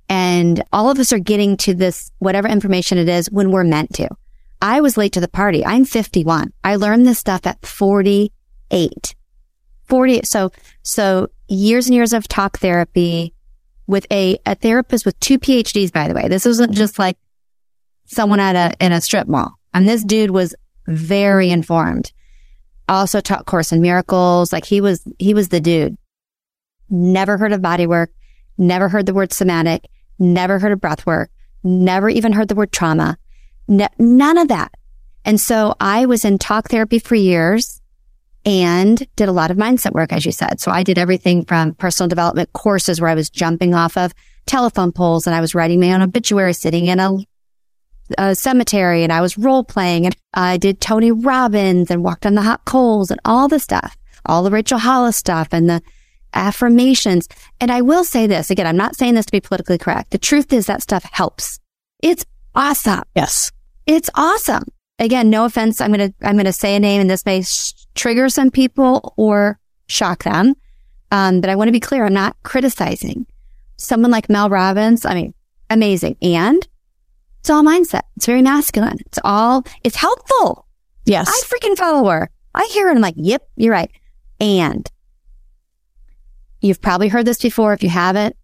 [0.07, 3.95] and all of us are getting to this, whatever information it is when we're meant
[3.95, 4.09] to.
[4.61, 5.65] I was late to the party.
[5.65, 6.53] I'm 51.
[6.63, 9.15] I learned this stuff at 48.
[9.85, 10.21] 40.
[10.25, 13.33] So, so years and years of talk therapy
[13.87, 16.29] with a, a therapist with two PhDs, by the way.
[16.29, 17.17] This wasn't just like
[18.05, 19.55] someone at a, in a strip mall.
[19.73, 20.55] And this dude was
[20.87, 22.13] very informed.
[22.93, 24.53] Also taught Course in Miracles.
[24.53, 25.97] Like he was, he was the dude.
[26.91, 28.11] Never heard of body work.
[28.59, 29.89] Never heard the word somatic.
[30.19, 31.31] Never heard of breath work.
[31.65, 33.19] Never even heard the word trauma
[33.99, 34.73] none of that.
[35.25, 37.81] And so I was in talk therapy for years
[38.45, 40.61] and did a lot of mindset work, as you said.
[40.61, 44.13] So I did everything from personal development courses where I was jumping off of
[44.47, 47.19] telephone poles and I was writing my own obituary sitting in a,
[48.19, 52.35] a cemetery and I was role playing and I did Tony Robbins and walked on
[52.35, 55.83] the hot coals and all the stuff, all the Rachel Hollis stuff and the
[56.35, 57.29] affirmations.
[57.61, 60.11] And I will say this again, I'm not saying this to be politically correct.
[60.11, 61.59] The truth is that stuff helps.
[62.03, 63.03] It's awesome.
[63.15, 63.53] Yes.
[63.87, 64.65] It's awesome.
[64.99, 65.81] Again, no offense.
[65.81, 68.51] I'm going to, I'm going to say a name and this may sh- trigger some
[68.51, 70.55] people or shock them.
[71.11, 72.05] Um, but I want to be clear.
[72.07, 73.27] I'm not criticizing
[73.77, 75.05] someone like Mel Robbins.
[75.05, 75.35] I mean,
[75.69, 76.17] amazing.
[76.23, 76.67] And
[77.43, 78.03] it's all mindset.
[78.15, 78.99] It's very masculine.
[79.07, 80.65] It's all, it's helpful.
[81.05, 81.29] Yes.
[81.29, 82.31] I freaking follow her.
[82.55, 82.93] I hear it.
[82.93, 83.91] I'm like, yep, you're right.
[84.39, 84.89] And
[86.61, 87.73] you've probably heard this before.
[87.73, 88.37] If you haven't,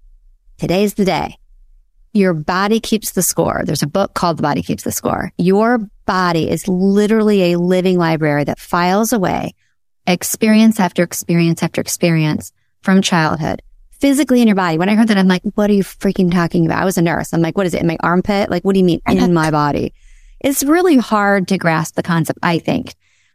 [0.56, 1.38] today's the day.
[2.12, 3.62] Your body keeps the score.
[3.64, 5.30] There's a book called The Body Keeps the Score.
[5.38, 9.54] Your body is literally a living library that files away
[10.08, 12.50] experience after experience after experience
[12.82, 13.62] from childhood
[14.00, 14.78] physically in your body.
[14.78, 16.82] When I heard that, I'm like, what are you freaking talking about?
[16.82, 17.32] I was a nurse.
[17.32, 18.50] I'm like, what is it in my armpit?
[18.50, 19.92] Like, what do you mean in my body?
[20.40, 22.94] It's really hard to grasp the concept, I think.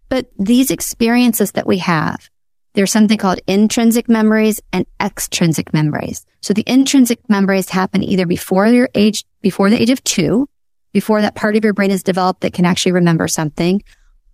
[0.09, 2.29] But these experiences that we have,
[2.73, 6.25] there's something called intrinsic memories and extrinsic memories.
[6.41, 10.47] So the intrinsic memories happen either before your age, before the age of two,
[10.91, 13.83] before that part of your brain is developed that can actually remember something,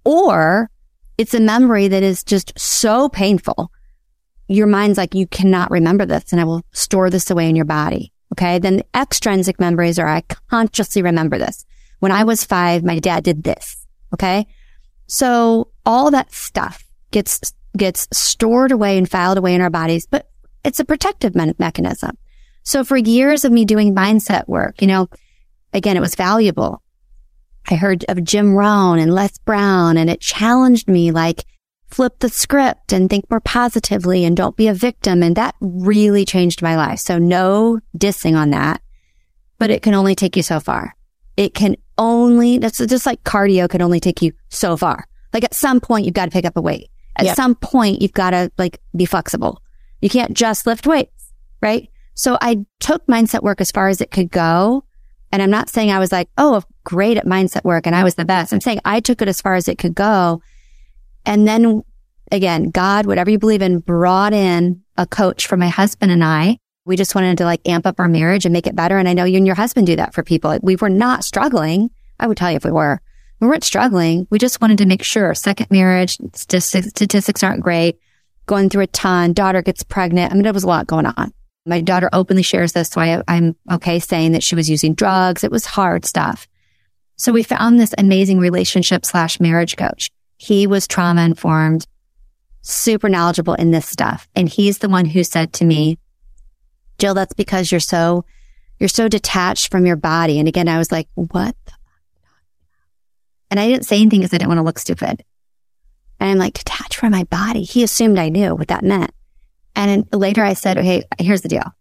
[0.06, 0.70] or
[1.18, 3.72] it's a memory that is just so painful.
[4.50, 7.66] Your mind's like, you cannot remember this and I will store this away in your
[7.66, 8.12] body.
[8.34, 8.60] Okay.
[8.60, 11.66] Then the extrinsic memories are I consciously remember this.
[12.00, 13.86] When I was five, my dad did this.
[14.14, 14.48] Okay.
[15.08, 20.30] So all that stuff gets, gets stored away and filed away in our bodies, but
[20.66, 22.18] it's a protective me- mechanism.
[22.64, 25.10] So for years of me doing mindset work, you know,
[25.74, 26.82] again, it was valuable.
[27.70, 31.46] I heard of Jim Rohn and Les Brown and it challenged me like
[31.89, 35.23] flip the script and think more positively and don't be a victim.
[35.23, 36.99] And that really changed my life.
[36.99, 38.82] So no dissing on that,
[39.58, 40.95] but it can only take you so far.
[41.38, 45.06] It can only, that's just like cardio can only take you so far.
[45.34, 46.89] Like at some point, you've got to pick up a weight.
[47.15, 47.36] At yep.
[47.36, 49.62] some point, you've got to like be flexible.
[50.02, 51.89] You can't just lift weights, right?
[52.13, 54.84] So I took mindset work as far as it could go.
[55.32, 58.15] And I'm not saying I was like, oh, great at mindset work and I was
[58.15, 58.52] the best.
[58.52, 60.41] I'm saying I took it as far as it could go.
[61.26, 61.84] And then
[62.32, 66.58] again, God, whatever you believe in, brought in a coach for my husband and I.
[66.86, 68.98] We just wanted to like amp up our marriage and make it better.
[68.98, 70.58] And I know you and your husband do that for people.
[70.62, 71.92] We were not struggling.
[72.20, 73.00] I would tell you if we were.
[73.40, 74.28] We weren't struggling.
[74.30, 78.00] We just wanted to make sure second marriage statistics, aren't great
[78.48, 79.32] going through a ton.
[79.34, 80.32] Daughter gets pregnant.
[80.32, 81.32] I mean, there was a lot going on.
[81.66, 82.90] My daughter openly shares this.
[82.90, 85.44] So I, I'm okay saying that she was using drugs.
[85.44, 86.48] It was hard stuff.
[87.16, 90.10] So we found this amazing relationship slash marriage coach.
[90.41, 91.86] He was trauma informed,
[92.62, 94.30] super knowledgeable in this stuff.
[94.38, 95.99] And he's the one who said to me,
[96.97, 98.23] Jill, that's because you're so,
[98.80, 100.39] you're so detached from your body.
[100.39, 101.58] And again, I was like, what?
[103.52, 105.25] And I didn't say anything because I didn't want to look stupid.
[106.21, 107.63] And I'm like, detached from my body.
[107.63, 109.12] He assumed I knew what that meant.
[109.75, 111.75] And later I said, okay, here's the deal.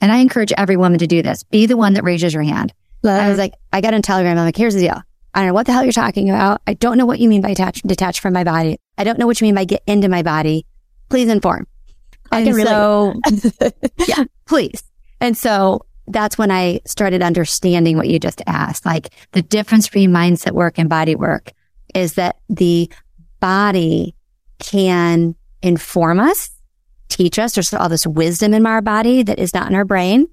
[0.00, 1.42] And I encourage every woman to do this.
[1.42, 2.72] Be the one that raises your hand.
[3.04, 4.38] I was like, I got on Telegram.
[4.38, 5.02] I'm like, here's the deal.
[5.38, 6.62] I don't know what the hell you're talking about.
[6.66, 8.80] I don't know what you mean by detach, detach from my body.
[8.98, 10.66] I don't know what you mean by get into my body.
[11.10, 11.68] Please inform.
[12.32, 13.14] I and so,
[14.08, 14.82] yeah, please.
[15.20, 18.84] And so that's when I started understanding what you just asked.
[18.84, 21.52] Like the difference between mindset work and body work
[21.94, 22.90] is that the
[23.38, 24.16] body
[24.58, 26.50] can inform us,
[27.08, 27.54] teach us.
[27.54, 30.26] There's all this wisdom in our body that is not in our brain,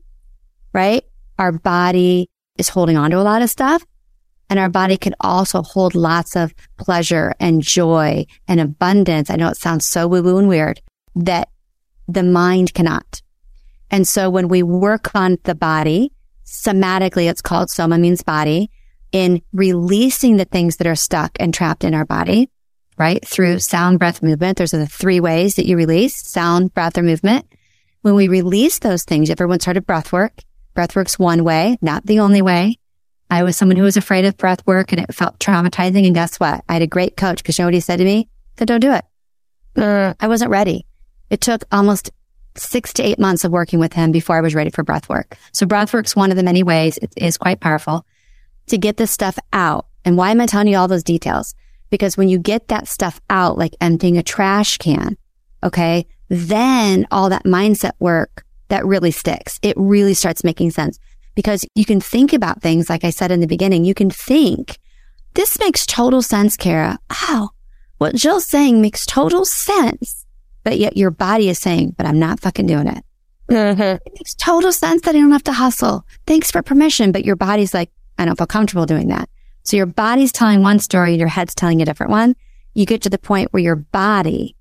[0.74, 1.04] right?
[1.38, 3.86] Our body is holding on to a lot of stuff.
[4.50, 9.30] And our body can also hold lots of pleasure and joy and abundance.
[9.30, 10.82] I know it sounds so woo woo and weird
[11.16, 11.50] that
[12.08, 13.22] the mind cannot.
[13.90, 16.12] And so when we work on the body,
[16.46, 18.70] somatically, it's called soma means body
[19.12, 22.50] in releasing the things that are stuck and trapped in our body,
[22.98, 23.26] right?
[23.26, 24.58] Through sound, breath, movement.
[24.58, 27.46] There's the three ways that you release sound, breath, or movement.
[28.02, 30.34] When we release those things, everyone's heard of breath work.
[30.74, 32.78] Breath work's one way, not the only way.
[33.30, 36.06] I was someone who was afraid of breath work and it felt traumatizing.
[36.06, 36.64] And guess what?
[36.70, 38.30] I had a great coach because you know what he said to me?
[38.58, 39.06] Said, don't do it.
[39.76, 40.86] Uh, I wasn't ready.
[41.30, 42.12] It took almost
[42.56, 45.38] six to eight months of working with him before I was ready for breath work.
[45.52, 46.98] So breath work's one of the many ways.
[46.98, 48.06] It is quite powerful
[48.68, 49.88] to get this stuff out.
[50.06, 51.56] And why am I telling you all those details?
[51.90, 55.18] Because when you get that stuff out, like emptying a trash can,
[55.64, 59.60] okay, then all that mindset work that really sticks.
[59.62, 61.00] It really starts making sense
[61.36, 62.90] because you can think about things.
[62.90, 64.78] Like I said in the beginning, you can think
[65.34, 66.98] this makes total sense, Kara.
[67.10, 67.50] Wow.
[67.98, 70.26] What Jill's saying makes total sense.
[70.64, 73.04] But yet your body is saying, but I'm not fucking doing it.
[73.50, 73.82] Mm-hmm.
[73.82, 76.06] It makes total sense that I don't have to hustle.
[76.26, 77.12] Thanks for permission.
[77.12, 79.30] But your body's like, I don't feel comfortable doing that.
[79.64, 82.36] So your body's telling one story, and your head's telling a different one.
[82.74, 84.56] You get to the point where your body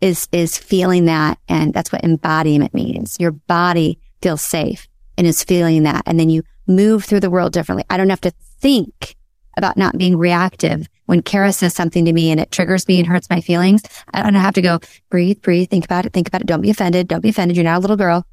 [0.00, 1.38] is, is feeling that.
[1.48, 3.16] And that's what embodiment means.
[3.18, 4.86] Your body feels safe
[5.16, 6.02] and is feeling that.
[6.06, 7.84] And then you move through the world differently.
[7.90, 9.14] I don't have to think
[9.56, 10.88] about not being reactive.
[11.06, 14.22] When Kara says something to me and it triggers me and hurts my feelings, I
[14.22, 16.46] don't have to go breathe, breathe, think about it, think about it.
[16.46, 17.08] Don't be offended.
[17.08, 17.56] Don't be offended.
[17.56, 18.26] You're not a little girl.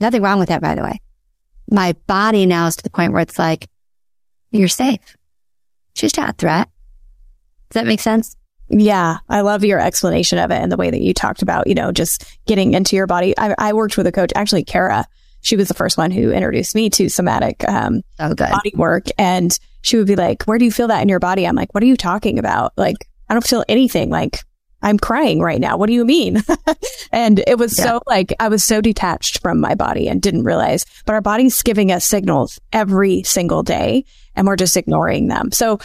[0.00, 1.00] Nothing wrong with that, by the way.
[1.70, 3.68] My body now is to the point where it's like,
[4.52, 5.16] you're safe.
[5.94, 6.68] She's not a threat.
[7.70, 8.36] Does that make sense?
[8.68, 11.74] Yeah, I love your explanation of it and the way that you talked about, you
[11.74, 13.36] know, just getting into your body.
[13.36, 15.06] I, I worked with a coach, actually, Kara.
[15.46, 19.04] She was the first one who introduced me to somatic um, oh, body work.
[19.16, 21.46] And she would be like, Where do you feel that in your body?
[21.46, 22.72] I'm like, What are you talking about?
[22.76, 24.10] Like, I don't feel anything.
[24.10, 24.40] Like,
[24.82, 25.76] I'm crying right now.
[25.76, 26.42] What do you mean?
[27.12, 27.84] and it was yeah.
[27.84, 31.62] so like, I was so detached from my body and didn't realize, but our body's
[31.62, 34.04] giving us signals every single day
[34.34, 35.52] and we're just ignoring them.
[35.52, 35.78] So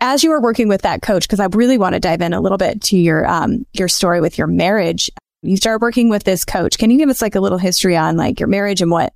[0.00, 2.40] as you were working with that coach, because I really want to dive in a
[2.40, 5.10] little bit to your um, your story with your marriage.
[5.42, 6.78] You started working with this coach.
[6.78, 9.14] Can you give us like a little history on like your marriage and what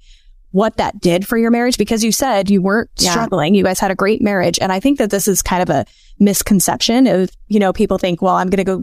[0.52, 1.76] what that did for your marriage?
[1.76, 3.10] Because you said you weren't yeah.
[3.10, 3.54] struggling.
[3.54, 5.84] You guys had a great marriage, and I think that this is kind of a
[6.18, 8.82] misconception of you know people think, well, I'm going to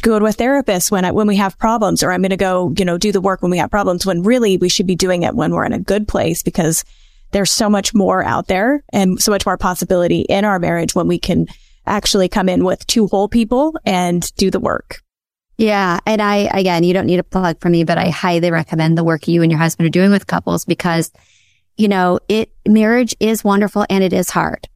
[0.00, 2.74] go to a therapist when I, when we have problems, or I'm going to go
[2.76, 4.04] you know do the work when we have problems.
[4.04, 6.84] When really we should be doing it when we're in a good place because
[7.30, 11.08] there's so much more out there and so much more possibility in our marriage when
[11.08, 11.46] we can
[11.86, 15.00] actually come in with two whole people and do the work.
[15.62, 16.00] Yeah.
[16.06, 19.04] And I, again, you don't need a plug for me, but I highly recommend the
[19.04, 21.12] work you and your husband are doing with couples because,
[21.76, 24.68] you know, it, marriage is wonderful and it is hard.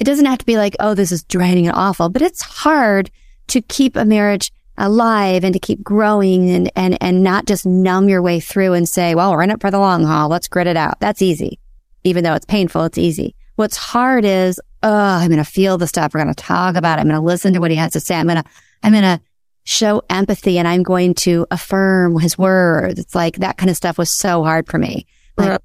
[0.00, 3.10] It doesn't have to be like, oh, this is draining and awful, but it's hard
[3.48, 8.08] to keep a marriage alive and to keep growing and, and, and not just numb
[8.08, 10.30] your way through and say, well, we're in it for the long haul.
[10.30, 10.98] Let's grit it out.
[10.98, 11.60] That's easy
[12.06, 13.34] even though it's painful, it's easy.
[13.56, 16.14] What's hard is, oh, I'm going to feel the stuff.
[16.14, 17.00] We're going to talk about it.
[17.00, 18.14] I'm going to listen to what he has to say.
[18.14, 18.48] I'm going to,
[18.84, 19.20] I'm going to
[19.66, 22.98] show empathy and I'm going to affirm his words.
[22.98, 25.06] It's like that kind of stuff was so hard for me.
[25.36, 25.60] Like,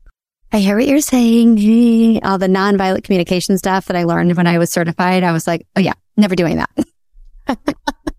[0.51, 2.19] I hear what you're saying.
[2.25, 5.23] All the nonviolent communication stuff that I learned when I was certified.
[5.23, 7.65] I was like, oh yeah, never doing that.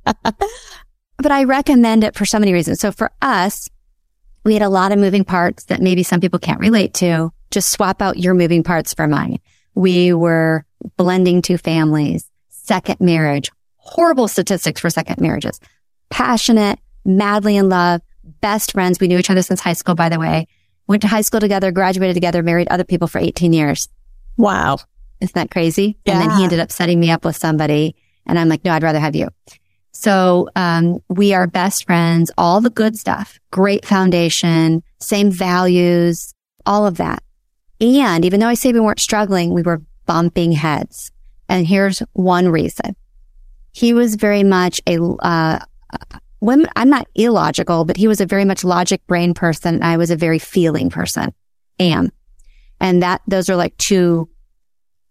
[1.18, 2.80] but I recommend it for so many reasons.
[2.80, 3.68] So for us,
[4.45, 7.70] we had a lot of moving parts that maybe some people can't relate to just
[7.70, 9.41] swap out your moving parts for mine.
[9.74, 10.64] We were
[10.97, 13.51] blending two families, second marriage,
[13.83, 15.61] horrible statistics for second marriages,
[16.09, 18.01] passionate, madly in love,
[18.41, 19.01] best friends.
[19.01, 20.47] We knew each other since high school, by the way.
[20.87, 23.89] Went to high school together, graduated together, married other people for 18 years.
[24.37, 24.78] Wow.
[25.20, 25.99] Isn't that crazy?
[26.05, 26.20] Yeah.
[26.20, 27.97] And then he ended up setting me up with somebody.
[28.26, 29.28] And I'm like, no, I'd rather have you.
[29.93, 36.87] So, um, we are best friends, all the good stuff, great foundation, same values, all
[36.87, 37.22] of that.
[37.80, 41.11] And even though I say we weren't struggling, we were bumping heads.
[41.49, 42.97] And here's one reason.
[43.72, 45.58] He was very much a, uh,
[46.40, 49.76] when I'm not illogical, but he was a very much logic brain person.
[49.76, 51.32] And I was a very feeling person.
[51.78, 52.10] Am.
[52.80, 54.28] And that, those are like two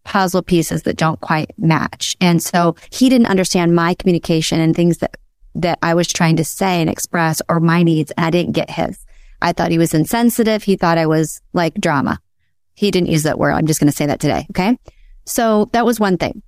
[0.04, 2.16] puzzle pieces that don't quite match.
[2.20, 5.16] And so he didn't understand my communication and things that,
[5.56, 8.12] that I was trying to say and express or my needs.
[8.12, 9.06] And I didn't get his.
[9.42, 10.64] I thought he was insensitive.
[10.64, 12.20] He thought I was like drama.
[12.74, 13.54] He didn't use that word.
[13.54, 14.46] I'm just going to say that today.
[14.52, 14.78] Okay.
[15.26, 16.42] So that was one thing.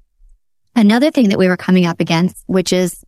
[0.76, 3.04] Another thing that we were coming up against, which is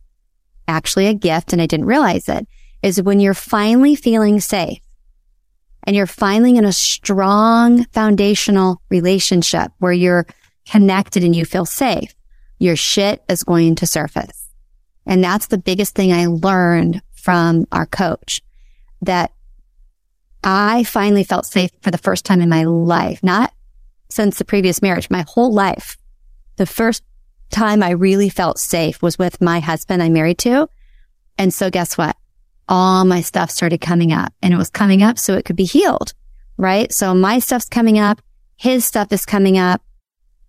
[0.68, 2.46] actually a gift and I didn't realize it
[2.82, 4.80] is when you're finally feeling safe
[5.84, 10.26] and you're finally in a strong foundational relationship where you're
[10.68, 12.14] connected and you feel safe,
[12.58, 14.50] your shit is going to surface.
[15.06, 18.42] And that's the biggest thing I learned from our coach
[19.02, 19.32] that
[20.42, 23.52] I finally felt safe for the first time in my life, not
[24.10, 25.96] since the previous marriage, my whole life.
[26.56, 27.02] The first
[27.50, 30.68] time I really felt safe was with my husband I'm married to.
[31.38, 32.16] And so guess what?
[32.68, 35.64] All my stuff started coming up and it was coming up so it could be
[35.64, 36.14] healed,
[36.56, 36.92] right?
[36.92, 38.20] So my stuff's coming up.
[38.56, 39.82] His stuff is coming up,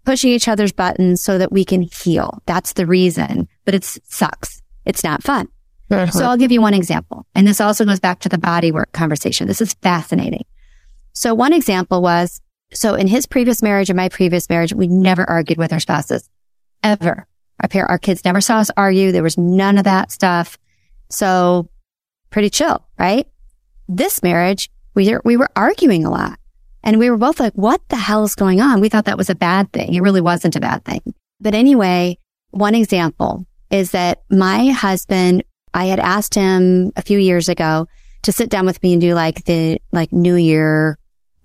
[0.05, 2.41] pushing each other's buttons so that we can heal.
[2.45, 4.61] That's the reason, but it sucks.
[4.85, 5.49] It's not fun.
[5.89, 7.25] So I'll give you one example.
[7.35, 9.47] And this also goes back to the body work conversation.
[9.47, 10.43] This is fascinating.
[11.13, 12.41] So one example was,
[12.73, 16.29] so in his previous marriage and my previous marriage, we never argued with our spouses
[16.83, 17.27] ever.
[17.61, 19.11] Our our kids never saw us argue.
[19.11, 20.57] There was none of that stuff.
[21.09, 21.69] So
[22.29, 23.27] pretty chill, right?
[23.87, 26.39] This marriage, we we were arguing a lot
[26.83, 28.79] and we were both like, what the hell is going on?
[28.79, 29.93] We thought that was a bad thing.
[29.93, 31.01] It really wasn't a bad thing.
[31.39, 32.17] But anyway,
[32.51, 37.87] one example is that my husband I had asked him a few years ago
[38.23, 40.97] to sit down with me and do like the like new year,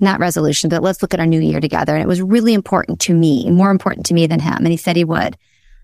[0.03, 1.94] not resolution, but let's look at our new year together.
[1.94, 4.57] And it was really important to me, more important to me than him.
[4.59, 5.36] And he said he would.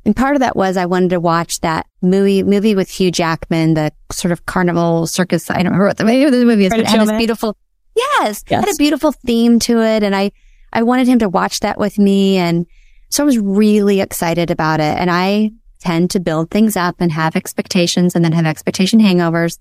[0.05, 3.75] And part of that was I wanted to watch that movie, movie with Hugh Jackman,
[3.75, 5.51] the sort of carnival circus.
[5.51, 7.57] I don't remember what the, the movie is, but it had this beautiful,
[7.95, 10.03] yes, yes, had a beautiful theme to it.
[10.03, 10.33] And I,
[10.73, 12.37] I wanted him to watch that with me.
[12.37, 12.67] And
[13.11, 14.97] so I was really excited about it.
[14.99, 15.51] And I
[15.81, 19.59] tend to build things up and have expectations and then have expectation hangovers.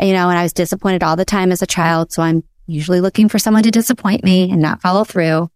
[0.00, 2.12] You know, and I was disappointed all the time as a child.
[2.12, 5.50] So I'm usually looking for someone to disappoint me and not follow through.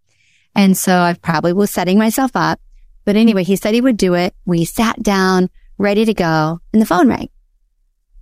[0.55, 2.61] And so I probably was setting myself up.
[3.05, 4.35] But anyway, he said he would do it.
[4.45, 5.49] We sat down
[5.79, 7.29] ready to go and the phone rang.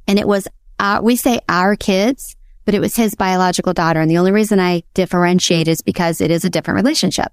[0.07, 4.01] And it was, our, we say our kids, but it was his biological daughter.
[4.01, 7.33] And the only reason I differentiate is because it is a different relationship.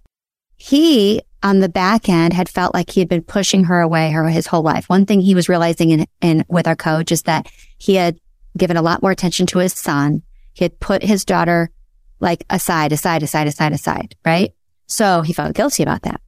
[0.58, 4.28] He on the back end had felt like he had been pushing her away her
[4.30, 4.90] his whole life.
[4.90, 7.48] One thing he was realizing in, in with our coach is that
[7.78, 8.18] he had
[8.58, 10.24] given a lot more attention to his son.
[10.56, 11.70] He had put his daughter
[12.20, 14.54] like aside, aside, aside, aside, aside, right?
[14.88, 16.22] So he felt guilty about that.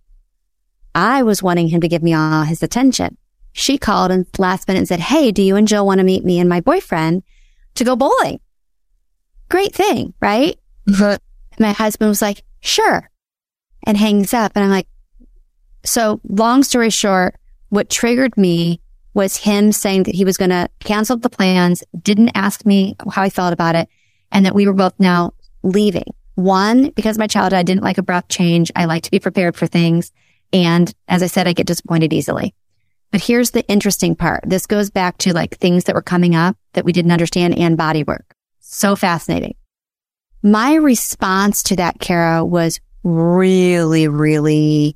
[0.93, 3.17] I was wanting him to give me all his attention.
[3.53, 6.25] She called and last minute and said, Hey, do you and Jill want to meet
[6.25, 7.23] me and my boyfriend
[7.75, 8.39] to go bowling?
[9.49, 10.59] Great thing, right?
[10.87, 11.01] Mm-hmm.
[11.01, 11.21] But
[11.59, 13.09] my husband was like, sure.
[13.85, 14.51] And hangs up.
[14.55, 14.87] And I'm like,
[15.85, 17.35] so long story short,
[17.69, 18.81] what triggered me
[19.13, 23.23] was him saying that he was going to cancel the plans, didn't ask me how
[23.23, 23.87] I felt about it,
[24.31, 26.13] and that we were both now leaving.
[26.35, 28.71] One, because my childhood, I didn't like a abrupt change.
[28.75, 30.11] I like to be prepared for things.
[30.53, 32.53] And as I said, I get disappointed easily.
[33.11, 34.43] But here's the interesting part.
[34.45, 37.77] This goes back to like things that were coming up that we didn't understand and
[37.77, 38.35] body work.
[38.59, 39.55] So fascinating.
[40.43, 44.95] My response to that, Kara, was really, really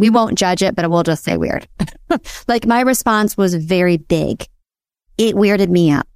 [0.00, 1.68] we won't judge it, but we'll just say weird.
[2.48, 4.46] like my response was very big.
[5.18, 6.06] It weirded me out.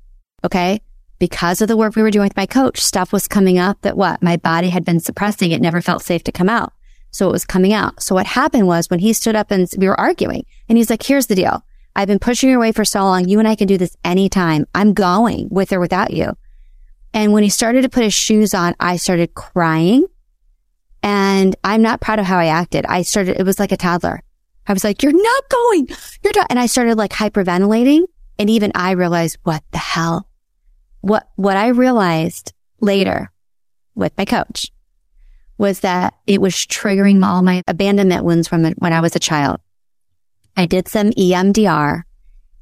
[0.43, 0.81] Okay.
[1.19, 3.97] Because of the work we were doing with my coach, stuff was coming up that
[3.97, 5.53] what my body had been suppressing.
[5.53, 6.73] It never felt safe to come out.
[7.11, 8.03] So it was coming out.
[8.03, 11.03] So what happened was when he stood up and we were arguing and he's like,
[11.03, 11.65] here's the deal.
[11.95, 13.29] I've been pushing you away for so long.
[13.29, 14.67] You and I can do this anytime.
[14.75, 16.37] I'm going with or without you.
[17.12, 20.07] And when he started to put his shoes on, I started crying
[21.05, 22.85] and I'm not proud of how I acted.
[22.87, 24.21] I started, it was like a toddler.
[24.67, 25.89] I was like, you're not going.
[26.23, 26.47] You're not.
[26.51, 28.07] And I started like hyperventilating.
[28.39, 30.29] And even I realized what the hell,
[31.05, 33.30] what, what I realized later
[33.94, 34.70] with my coach
[35.59, 39.61] was that it was triggering all my abandonment wounds from when I was a child.
[40.57, 42.02] I did some EMDR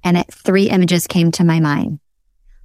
[0.04, 2.00] and it, three images came to my mind.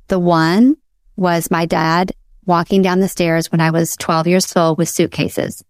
[0.08, 0.78] The one
[1.16, 2.14] was my dad
[2.46, 5.64] walking down the stairs when I was 12 years old with suitcases.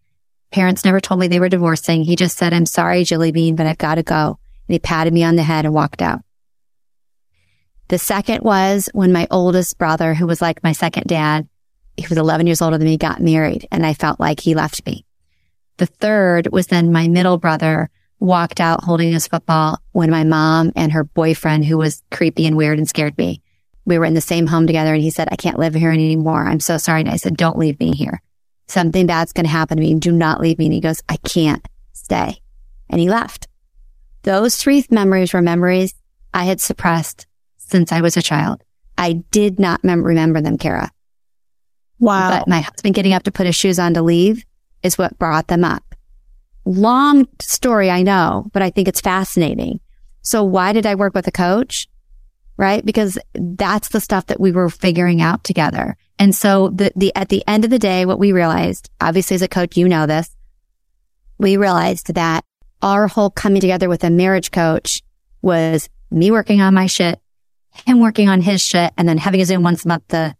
[0.51, 2.03] Parents never told me they were divorcing.
[2.03, 4.39] He just said, I'm sorry, Jilly Bean, but I've got to go.
[4.67, 6.21] And he patted me on the head and walked out.
[7.89, 11.47] The second was when my oldest brother, who was like my second dad,
[11.95, 14.85] he was 11 years older than me, got married and I felt like he left
[14.85, 15.05] me.
[15.77, 20.71] The third was then my middle brother walked out holding his football when my mom
[20.75, 23.41] and her boyfriend, who was creepy and weird and scared me,
[23.85, 26.45] we were in the same home together and he said, I can't live here anymore.
[26.45, 27.01] I'm so sorry.
[27.01, 28.21] And I said, don't leave me here.
[28.67, 29.93] Something bad's going to happen to me.
[29.95, 30.65] Do not leave me.
[30.65, 32.41] And he goes, I can't stay.
[32.89, 33.47] And he left.
[34.23, 35.93] Those three memories were memories
[36.33, 37.27] I had suppressed
[37.67, 38.63] since I was a child.
[38.97, 40.91] I did not mem- remember them, Kara.
[41.99, 42.29] Wow.
[42.29, 44.45] But my husband getting up to put his shoes on to leave
[44.83, 45.83] is what brought them up.
[46.65, 49.79] Long story, I know, but I think it's fascinating.
[50.21, 51.87] So why did I work with a coach?
[52.57, 52.83] Right?
[52.83, 55.95] Because that's the stuff that we were figuring out together.
[56.19, 59.43] And so the, the, at the end of the day, what we realized, obviously as
[59.43, 60.35] a coach, you know this,
[61.37, 62.43] we realized that
[62.81, 65.03] our whole coming together with a marriage coach
[65.41, 67.19] was me working on my shit,
[67.85, 70.35] him working on his shit, and then having a Zoom once a month to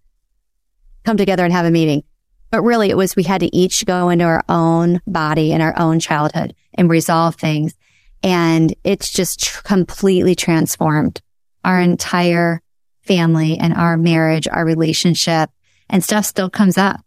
[1.04, 2.04] come together and have a meeting.
[2.52, 5.78] But really it was we had to each go into our own body and our
[5.78, 7.76] own childhood and resolve things.
[8.24, 11.22] And it's just tr- completely transformed
[11.64, 12.62] our entire
[13.02, 15.50] family and our marriage, our relationship
[15.90, 17.02] and stuff still comes up.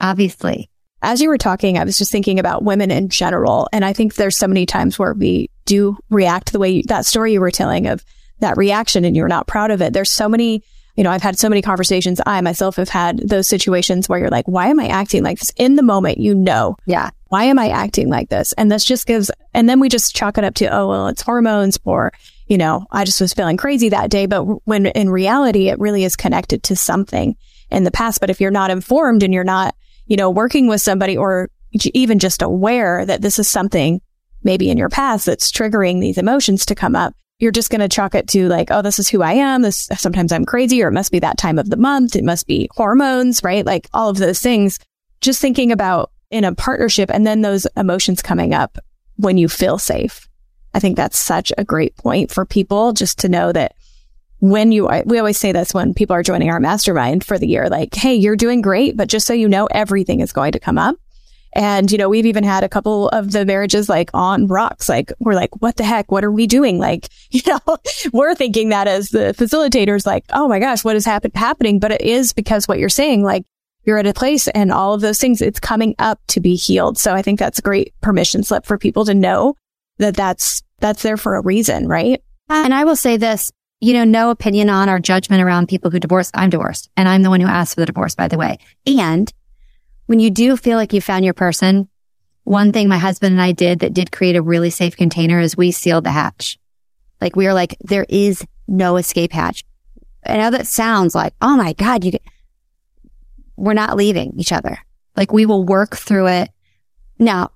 [0.00, 0.70] Obviously.
[1.02, 3.68] As you were talking, I was just thinking about women in general.
[3.72, 7.06] And I think there's so many times where we do react the way you, that
[7.06, 8.04] story you were telling of
[8.40, 9.92] that reaction and you're not proud of it.
[9.92, 10.62] There's so many,
[10.96, 12.20] you know, I've had so many conversations.
[12.26, 15.52] I myself have had those situations where you're like, why am I acting like this?
[15.56, 17.10] In the moment, you know, Yeah.
[17.28, 18.52] why am I acting like this?
[18.54, 21.22] And this just gives, and then we just chalk it up to, oh, well, it's
[21.22, 22.12] hormones or,
[22.48, 24.26] you know, I just was feeling crazy that day.
[24.26, 27.36] But when in reality, it really is connected to something
[27.70, 28.20] in the past.
[28.20, 29.76] But if you're not informed and you're not,
[30.06, 31.50] you know, working with somebody or
[31.94, 34.00] even just aware that this is something
[34.42, 37.88] maybe in your past that's triggering these emotions to come up, you're just going to
[37.88, 39.62] chalk it to like, oh, this is who I am.
[39.62, 42.14] This sometimes I'm crazy or it must be that time of the month.
[42.14, 43.64] It must be hormones, right?
[43.64, 44.78] Like all of those things.
[45.22, 48.78] Just thinking about in a partnership and then those emotions coming up
[49.16, 50.28] when you feel safe.
[50.74, 53.74] I think that's such a great point for people just to know that
[54.38, 57.68] when you, we always say this when people are joining our mastermind for the year,
[57.68, 60.78] like, Hey, you're doing great, but just so you know, everything is going to come
[60.78, 60.96] up.
[61.52, 64.88] And, you know, we've even had a couple of the marriages like on rocks.
[64.88, 66.12] Like, we're like, what the heck?
[66.12, 66.78] What are we doing?
[66.78, 67.76] Like, you know,
[68.12, 71.78] we're thinking that as the facilitators, like, oh my gosh, what is happen- happening?
[71.80, 73.44] But it is because what you're saying, like,
[73.84, 76.98] you're at a place and all of those things, it's coming up to be healed.
[76.98, 79.56] So I think that's a great permission slip for people to know
[79.98, 82.22] that that's, that's there for a reason, right?
[82.50, 85.90] Uh, and I will say this, you know, no opinion on or judgment around people
[85.90, 86.30] who divorce.
[86.34, 88.58] I'm divorced and I'm the one who asked for the divorce, by the way.
[88.86, 89.32] And
[90.10, 91.88] when you do feel like you found your person,
[92.42, 95.56] one thing my husband and I did that did create a really safe container is
[95.56, 96.58] we sealed the hatch.
[97.20, 99.64] Like we were like, there is no escape hatch.
[100.26, 102.22] I know that sounds like, oh my God, you, get...
[103.54, 104.78] we're not leaving each other.
[105.16, 106.50] Like we will work through it.
[107.20, 107.52] Now,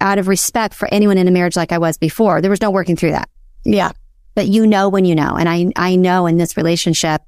[0.00, 2.70] out of respect for anyone in a marriage like I was before, there was no
[2.70, 3.28] working through that.
[3.64, 3.92] Yeah.
[4.34, 5.36] But you know when you know.
[5.38, 7.20] And I, I know in this relationship,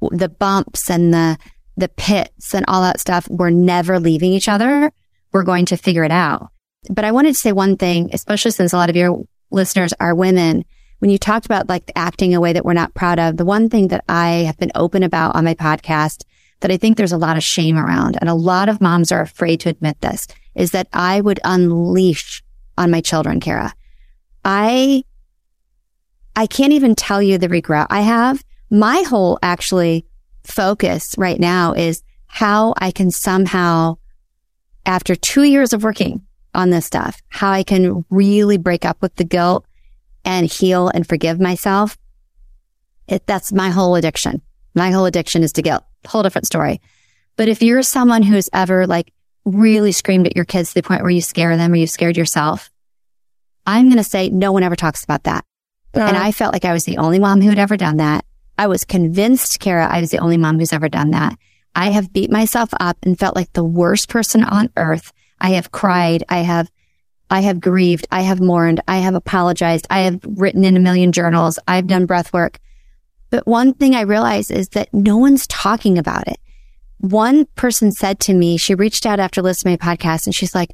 [0.00, 1.38] the bumps and the,
[1.76, 4.92] the pits and all that stuff, we're never leaving each other.
[5.32, 6.50] We're going to figure it out.
[6.90, 10.14] But I wanted to say one thing, especially since a lot of your listeners are
[10.14, 10.64] women.
[10.98, 13.68] When you talked about like acting a way that we're not proud of, the one
[13.68, 16.24] thing that I have been open about on my podcast
[16.60, 19.20] that I think there's a lot of shame around and a lot of moms are
[19.20, 22.42] afraid to admit this is that I would unleash
[22.78, 23.74] on my children, Kara.
[24.44, 25.04] I,
[26.36, 28.44] I can't even tell you the regret I have.
[28.70, 30.06] My whole actually
[30.44, 33.96] focus right now is how I can somehow,
[34.86, 36.22] after two years of working
[36.54, 39.64] on this stuff, how I can really break up with the guilt
[40.24, 41.98] and heal and forgive myself.
[43.08, 44.42] It, that's my whole addiction.
[44.74, 45.84] My whole addiction is to guilt.
[46.06, 46.80] Whole different story.
[47.36, 49.12] But if you're someone who's ever like
[49.44, 52.16] really screamed at your kids to the point where you scare them or you scared
[52.16, 52.70] yourself,
[53.66, 55.44] I'm going to say no one ever talks about that.
[55.94, 56.20] And uh.
[56.20, 58.24] I felt like I was the only mom who had ever done that.
[58.62, 61.36] I was convinced, Kara, I was the only mom who's ever done that.
[61.74, 65.12] I have beat myself up and felt like the worst person on earth.
[65.40, 66.22] I have cried.
[66.28, 66.70] I have,
[67.28, 68.06] I have grieved.
[68.12, 68.80] I have mourned.
[68.86, 69.88] I have apologized.
[69.90, 71.58] I have written in a million journals.
[71.66, 72.60] I've done breath work.
[73.30, 76.38] But one thing I realized is that no one's talking about it.
[76.98, 80.54] One person said to me, she reached out after listening to my podcast and she's
[80.54, 80.70] like,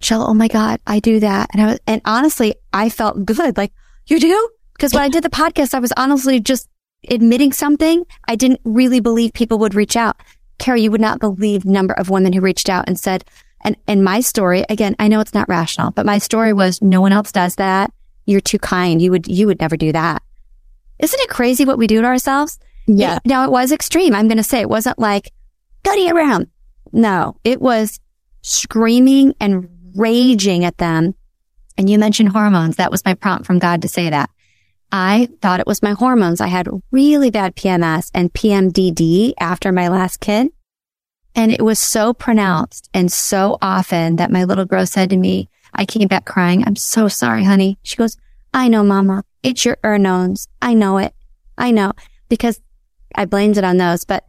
[0.00, 1.50] Jill, oh my God, I do that.
[1.52, 3.56] And I was, and honestly, I felt good.
[3.56, 3.72] Like,
[4.08, 4.50] you do?
[4.74, 6.68] Because when I did the podcast, I was honestly just
[7.08, 10.16] admitting something, I didn't really believe people would reach out.
[10.58, 13.24] Carrie, you would not believe the number of women who reached out and said,
[13.64, 17.00] and, and my story, again, I know it's not rational, but my story was no
[17.00, 17.92] one else does that.
[18.26, 19.00] You're too kind.
[19.02, 20.22] You would, you would never do that.
[20.98, 22.58] Isn't it crazy what we do to ourselves?
[22.86, 23.16] Yeah.
[23.16, 24.14] It, now it was extreme.
[24.14, 25.32] I'm going to say it wasn't like,
[25.82, 26.48] go around.
[26.92, 27.98] No, it was
[28.42, 31.14] screaming and raging at them.
[31.76, 32.76] And you mentioned hormones.
[32.76, 34.30] That was my prompt from God to say that.
[34.92, 36.42] I thought it was my hormones.
[36.42, 40.48] I had really bad PMS and PMDD after my last kid.
[41.34, 45.48] And it was so pronounced and so often that my little girl said to me,
[45.72, 46.62] I came back crying.
[46.66, 47.78] I'm so sorry, honey.
[47.82, 48.18] She goes,
[48.52, 49.24] I know, mama.
[49.42, 50.46] It's your hormones.
[50.60, 51.14] I know it.
[51.56, 51.92] I know
[52.28, 52.60] because
[53.14, 54.24] I blamed it on those, but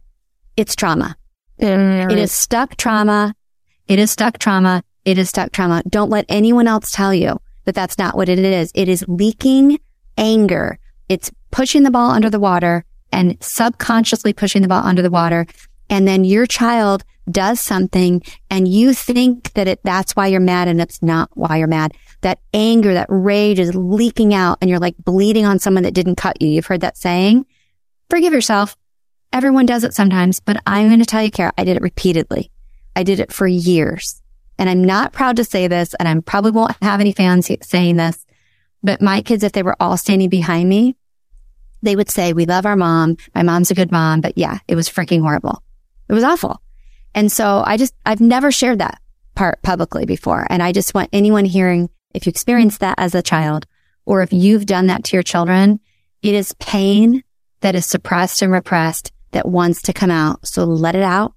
[0.56, 1.16] it's trauma.
[1.60, 2.10] Mm.
[2.10, 3.34] It is stuck trauma.
[3.86, 4.82] It is stuck trauma.
[5.04, 5.82] It is stuck trauma.
[5.86, 8.72] Don't let anyone else tell you that that's not what it is.
[8.74, 9.78] It is leaking
[10.16, 10.78] anger.
[11.08, 15.46] It's pushing the ball under the water and subconsciously pushing the ball under the water.
[15.90, 20.68] And then your child does something and you think that it, that's why you're mad
[20.68, 21.92] and it's not why you're mad.
[22.22, 26.16] That anger, that rage is leaking out and you're like bleeding on someone that didn't
[26.16, 26.48] cut you.
[26.48, 27.46] You've heard that saying.
[28.10, 28.76] Forgive yourself.
[29.32, 32.50] Everyone does it sometimes, but I'm going to tell you, Kara, I did it repeatedly.
[32.94, 34.22] I did it for years.
[34.58, 37.96] And I'm not proud to say this, and I probably won't have any fans saying
[37.96, 38.24] this,
[38.84, 40.96] but my kids, if they were all standing behind me,
[41.82, 43.16] they would say, we love our mom.
[43.34, 45.62] My mom's a good mom, but yeah, it was freaking horrible.
[46.08, 46.60] It was awful.
[47.14, 49.00] And so I just, I've never shared that
[49.34, 50.46] part publicly before.
[50.50, 53.66] And I just want anyone hearing, if you experienced that as a child,
[54.04, 55.80] or if you've done that to your children,
[56.22, 57.24] it is pain
[57.60, 60.46] that is suppressed and repressed that wants to come out.
[60.46, 61.34] So let it out,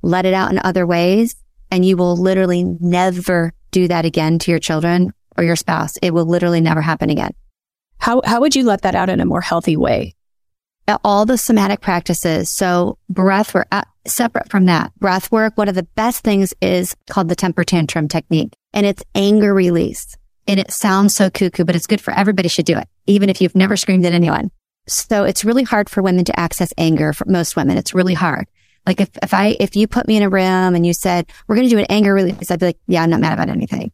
[0.00, 1.36] let it out in other ways
[1.70, 5.96] and you will literally never do that again to your children or your spouse.
[6.02, 7.32] It will literally never happen again.
[7.98, 10.14] How, how would you let that out in a more healthy way?
[11.04, 12.48] All the somatic practices.
[12.48, 15.56] So breath work, uh, separate from that, breath work.
[15.56, 20.16] One of the best things is called the temper tantrum technique and it's anger release.
[20.46, 23.42] And it sounds so cuckoo, but it's good for everybody should do it, even if
[23.42, 24.50] you've never screamed at anyone.
[24.86, 27.76] So it's really hard for women to access anger for most women.
[27.76, 28.46] It's really hard.
[28.86, 31.56] Like if, if I, if you put me in a room and you said, we're
[31.56, 33.92] going to do an anger release, I'd be like, yeah, I'm not mad about anything.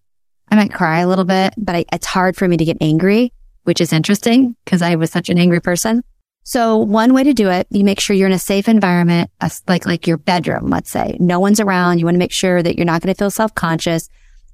[0.54, 3.32] I might cry a little bit, but I, it's hard for me to get angry,
[3.64, 6.04] which is interesting because I was such an angry person.
[6.44, 9.32] So one way to do it, you make sure you're in a safe environment,
[9.66, 11.16] like, like your bedroom, let's say.
[11.18, 11.98] No one's around.
[11.98, 14.08] You want to make sure that you're not going to feel self-conscious.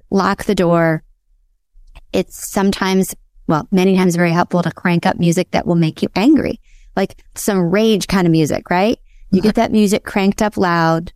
[0.09, 1.03] Lock the door.
[2.13, 3.13] It's sometimes,
[3.45, 6.59] well, many times very helpful to crank up music that will make you angry,
[6.95, 8.97] like some rage kind of music, right?
[9.29, 11.13] You get that music cranked up loud.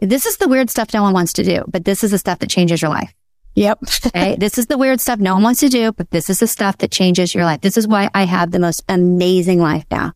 [0.00, 2.40] This is the weird stuff no one wants to do, but this is the stuff
[2.40, 3.14] that changes your life.
[3.54, 3.78] Yep.
[4.06, 4.36] okay.
[4.36, 6.78] This is the weird stuff no one wants to do, but this is the stuff
[6.78, 7.60] that changes your life.
[7.60, 10.12] This is why I have the most amazing life now.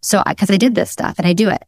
[0.00, 1.62] So, cause I did this stuff and I do it.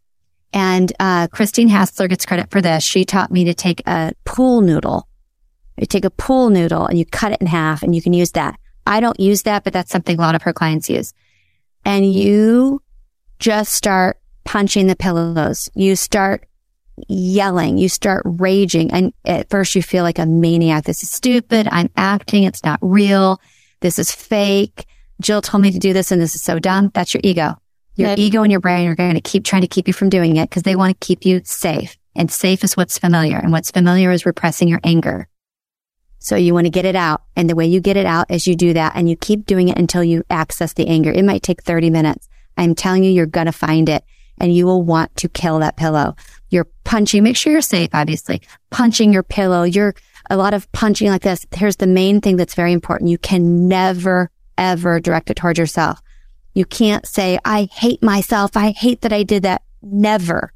[0.52, 2.84] And, uh, Christine Hassler gets credit for this.
[2.84, 5.08] She taught me to take a pool noodle.
[5.76, 8.32] You take a pool noodle and you cut it in half and you can use
[8.32, 8.58] that.
[8.86, 11.12] I don't use that, but that's something a lot of her clients use.
[11.84, 12.82] And you
[13.38, 15.68] just start punching the pillows.
[15.74, 16.46] You start
[17.08, 17.78] yelling.
[17.78, 18.90] You start raging.
[18.92, 20.84] And at first you feel like a maniac.
[20.84, 21.68] This is stupid.
[21.70, 22.44] I'm acting.
[22.44, 23.40] It's not real.
[23.80, 24.86] This is fake.
[25.20, 26.90] Jill told me to do this and this is so dumb.
[26.94, 27.56] That's your ego.
[27.94, 30.36] Your ego and your brain are going to keep trying to keep you from doing
[30.36, 31.96] it because they want to keep you safe.
[32.14, 33.38] And safe is what's familiar.
[33.38, 35.28] And what's familiar is repressing your anger.
[36.18, 37.22] So you want to get it out.
[37.36, 39.68] And the way you get it out is you do that and you keep doing
[39.68, 41.10] it until you access the anger.
[41.10, 42.28] It might take 30 minutes.
[42.56, 44.04] I'm telling you, you're going to find it
[44.38, 46.16] and you will want to kill that pillow.
[46.50, 48.42] You're punching, make sure you're safe, obviously.
[48.70, 49.64] Punching your pillow.
[49.64, 49.94] You're
[50.30, 51.46] a lot of punching like this.
[51.54, 53.10] Here's the main thing that's very important.
[53.10, 56.00] You can never, ever direct it towards yourself.
[56.54, 58.56] You can't say, I hate myself.
[58.56, 59.62] I hate that I did that.
[59.82, 60.52] Never,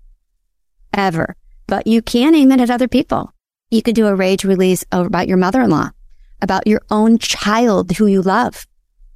[0.95, 1.36] ever.
[1.66, 3.32] But you can aim it at other people.
[3.70, 5.91] You could do a rage release about your mother-in-law,
[6.43, 8.66] about your own child who you love.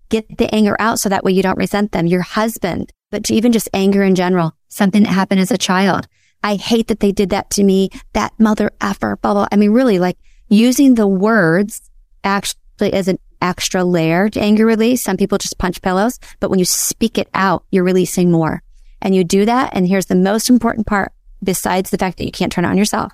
[0.09, 2.07] Get the anger out so that way you don't resent them.
[2.07, 6.07] Your husband, but even just anger in general, something that happened as a child.
[6.45, 7.89] I hate that they did that to me.
[8.13, 9.49] That mother effer, blah, blah.
[9.51, 10.19] I mean, really like
[10.49, 11.91] using the words
[12.23, 15.03] actually as an extra layer to anger release.
[15.03, 18.63] Some people just punch pillows, but when you speak it out, you're releasing more
[19.01, 19.71] and you do that.
[19.73, 22.79] And here's the most important part besides the fact that you can't turn it on
[22.79, 23.13] yourself.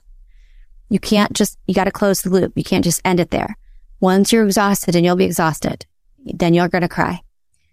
[0.89, 2.53] You can't just, you got to close the loop.
[2.57, 3.57] You can't just end it there.
[4.01, 5.87] Once you're exhausted and you'll be exhausted,
[6.25, 7.21] then you're going to cry.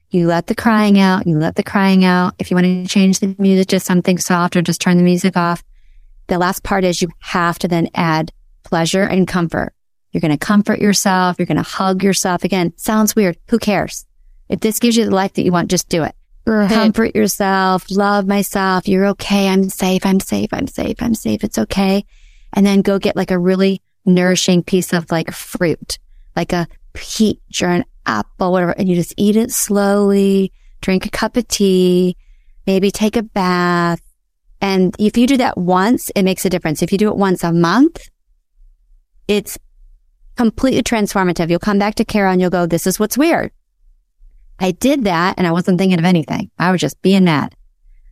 [0.10, 1.28] You let the crying out.
[1.28, 2.34] You let the crying out.
[2.40, 5.36] If you want to change the music to something soft or just turn the music
[5.36, 5.64] off,
[6.28, 8.32] the last part is you have to then add
[8.64, 9.74] pleasure and comfort.
[10.12, 11.38] You're going to comfort yourself.
[11.38, 12.44] You're going to hug yourself.
[12.44, 13.38] Again, sounds weird.
[13.50, 14.06] Who cares?
[14.50, 16.16] If this gives you the life that you want, just do it.
[16.46, 18.88] comfort yourself, love myself.
[18.88, 19.50] You're okay.
[19.50, 20.06] I'm safe.
[20.06, 20.50] I'm safe.
[20.54, 20.96] I'm safe.
[21.02, 21.44] I'm safe.
[21.44, 22.06] It's okay.
[22.54, 26.00] And then go get like a really nourishing piece of like fruit,
[26.36, 26.68] like a
[26.98, 28.72] peach or an apple, whatever.
[28.72, 32.18] And you just eat it slowly, drink a cup of tea,
[32.66, 34.02] maybe take a bath.
[34.60, 36.82] And if you do that once, it makes a difference.
[36.82, 38.10] If you do it once a month,
[39.28, 39.58] it's
[40.36, 41.50] completely transformative.
[41.50, 43.52] You'll come back to Kara and you'll go, this is what's weird.
[44.60, 46.50] I did that and I wasn't thinking of anything.
[46.58, 47.56] I was just being mad.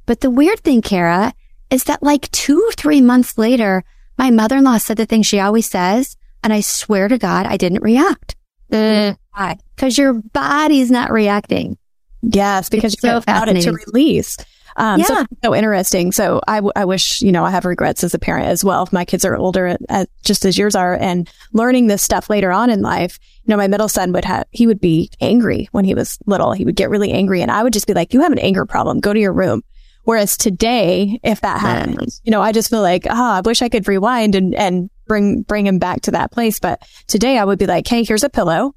[0.05, 1.33] But the weird thing, Kara,
[1.71, 3.83] is that like two three months later,
[4.17, 6.15] my mother-in-law said the thing she always says.
[6.43, 8.35] And I swear to God, I didn't react.
[8.71, 9.17] Mm.
[9.33, 9.57] Why?
[9.75, 11.77] Because your body's not reacting.
[12.21, 14.37] Yes, because It's you so so out it to release.
[14.77, 15.23] Um, so, Yeah.
[15.43, 16.11] so interesting.
[16.11, 18.83] So I, w- I wish, you know, I have regrets as a parent as well.
[18.83, 22.51] If my kids are older, uh, just as yours are and learning this stuff later
[22.51, 25.85] on in life, you know, my middle son would have, he would be angry when
[25.85, 26.51] he was little.
[26.51, 28.65] He would get really angry and I would just be like, you have an anger
[28.65, 28.99] problem.
[28.99, 29.63] Go to your room.
[30.03, 33.69] Whereas today, if that happens, you know, I just feel like, ah, I wish I
[33.69, 36.59] could rewind and, and bring, bring him back to that place.
[36.59, 38.75] But today I would be like, Hey, here's a pillow.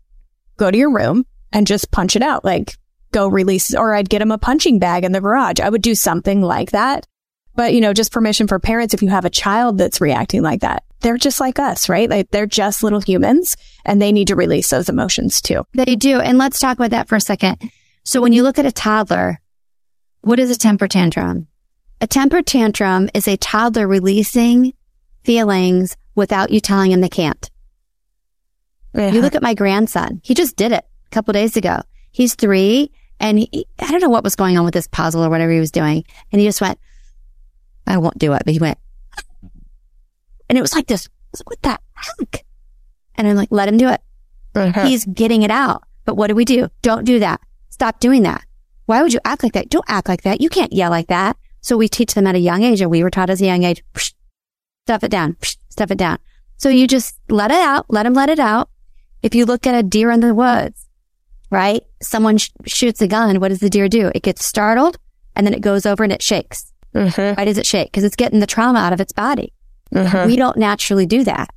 [0.57, 2.45] Go to your room and just punch it out.
[2.45, 2.75] Like
[3.13, 5.61] go release, or I'd get him a punching bag in the garage.
[5.61, 7.07] I would do something like that.
[7.55, 8.95] But, you know, just permission for parents.
[8.95, 12.09] If you have a child that's reacting like that, they're just like us, right?
[12.09, 15.65] Like they're just little humans and they need to release those emotions too.
[15.75, 16.21] They do.
[16.21, 17.71] And let's talk about that for a second.
[18.05, 19.41] So when you look at a toddler,
[20.21, 21.49] what is a temper tantrum?
[22.01, 24.73] A temper tantrum is a toddler releasing
[25.25, 27.51] feelings without you telling him they can't.
[29.13, 30.21] You look at my grandson.
[30.25, 31.81] He just did it a couple days ago.
[32.11, 32.91] He's three
[33.21, 35.61] and he, I don't know what was going on with this puzzle or whatever he
[35.61, 36.05] was doing.
[36.33, 36.79] And he just went,
[37.87, 38.79] I won't do it, but he went,
[40.49, 42.45] and it was like this, I was like, what the heck?
[43.15, 44.01] And I'm like, let him do it.
[44.87, 45.85] He's getting it out.
[46.05, 46.69] But what do we do?
[46.83, 47.41] Don't do that.
[47.71, 48.45] Stop doing that.
[48.87, 49.69] Why would you act like that?
[49.69, 50.41] Don't act like that.
[50.41, 51.37] You can't yell like that.
[51.61, 53.65] So we teach them at a young age, and we were taught as a young
[53.65, 53.85] age,
[54.87, 56.19] stuff it down, psh, stuff it down.
[56.57, 58.69] So you just let it out, let him let it out.
[59.23, 60.87] If you look at a deer in the woods,
[61.51, 61.83] right?
[62.03, 63.41] Someone sh- shoots a gun.
[63.41, 64.11] What does the deer do?
[64.15, 64.99] It gets startled
[65.35, 66.73] and then it goes over and it shakes.
[66.95, 67.39] Mm-hmm.
[67.39, 67.91] Why does it shake?
[67.93, 69.53] Because it's getting the trauma out of its body.
[69.95, 70.27] Mm-hmm.
[70.27, 71.51] We don't naturally do that.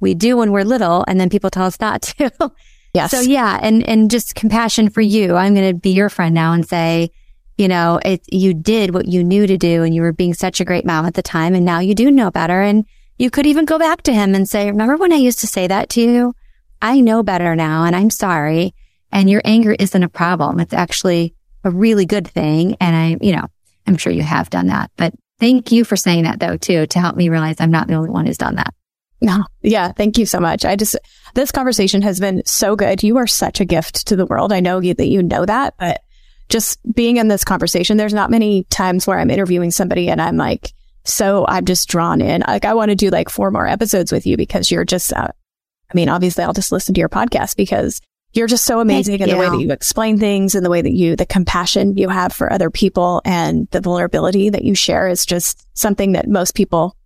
[0.00, 2.52] We do when we're little and then people tell us not to.
[2.94, 3.10] Yes.
[3.10, 5.34] So yeah, and and just compassion for you.
[5.34, 7.10] I'm going to be your friend now and say,
[7.58, 10.60] you know, it you did what you knew to do, and you were being such
[10.60, 12.86] a great mom at the time, and now you do know better, and
[13.18, 15.66] you could even go back to him and say, remember when I used to say
[15.66, 16.34] that to you?
[16.82, 18.74] I know better now, and I'm sorry.
[19.12, 22.76] And your anger isn't a problem; it's actually a really good thing.
[22.80, 23.46] And I, you know,
[23.86, 26.98] I'm sure you have done that, but thank you for saying that though too to
[26.98, 28.74] help me realize I'm not the only one who's done that.
[29.20, 29.44] No.
[29.62, 29.92] Yeah.
[29.92, 30.64] Thank you so much.
[30.64, 30.96] I just,
[31.34, 33.02] this conversation has been so good.
[33.02, 34.52] You are such a gift to the world.
[34.52, 36.02] I know you, that you know that, but
[36.50, 40.36] just being in this conversation, there's not many times where I'm interviewing somebody and I'm
[40.36, 40.72] like,
[41.04, 42.42] so I'm just drawn in.
[42.46, 45.28] Like, I want to do like four more episodes with you because you're just, uh,
[45.28, 48.00] I mean, obviously I'll just listen to your podcast because
[48.32, 50.92] you're just so amazing in the way that you explain things and the way that
[50.92, 55.24] you, the compassion you have for other people and the vulnerability that you share is
[55.24, 56.96] just something that most people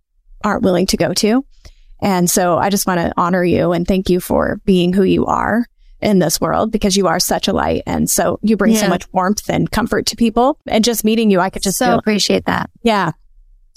[0.43, 1.45] aren't willing to go to.
[2.01, 5.25] And so I just want to honor you and thank you for being who you
[5.25, 5.65] are
[6.01, 7.83] in this world because you are such a light.
[7.85, 10.57] And so you bring so much warmth and comfort to people.
[10.65, 12.69] And just meeting you, I could just so feel, appreciate that.
[12.83, 13.11] yeah,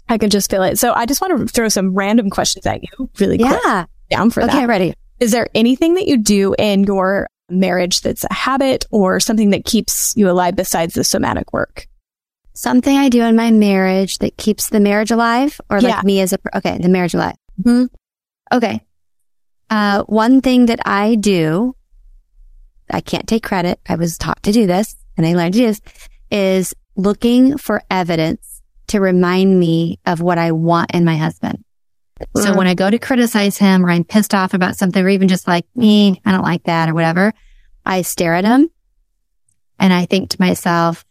[0.08, 0.78] I can just feel it.
[0.78, 3.86] So I just want to throw some random questions at you really quick Yeah.
[4.10, 4.56] down for Okay, that.
[4.58, 4.94] Okay, ready.
[5.20, 9.64] Is there anything that you do in your marriage that's a habit or something that
[9.64, 11.86] keeps you alive besides the somatic work?
[12.54, 15.96] Something I do in my marriage that keeps the marriage alive, or Yeah.
[15.96, 17.36] like me as a okay, the marriage alive.
[17.62, 17.88] Mhm.
[18.52, 18.80] Okay.
[19.70, 21.74] Uh, one thing that I do,
[22.90, 23.80] I can't take credit.
[23.88, 25.80] I was taught to do this, and I learned to do this,
[26.30, 28.51] is looking for evidence
[28.88, 31.64] to remind me of what I want in my husband.
[32.36, 32.56] So Mhm.
[32.56, 35.48] when I go to criticize him, or I'm pissed off about something, or even just
[35.48, 37.32] like me, I don't like that, or whatever,
[37.84, 38.68] I stare at him,
[39.78, 41.04] and I think to myself,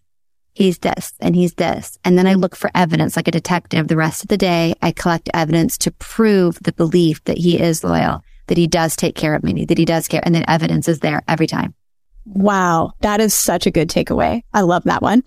[0.54, 1.98] he's this and he's this.
[2.06, 4.74] And then I look for evidence like a detective the rest of the day.
[4.82, 9.16] I collect evidence to prove the belief that he is loyal, that he does take
[9.16, 10.22] care of me, that he does care.
[10.24, 11.74] And the evidence is there every time.
[12.26, 12.92] Wow.
[13.02, 14.44] That is such a good takeaway.
[14.54, 15.24] I love that one.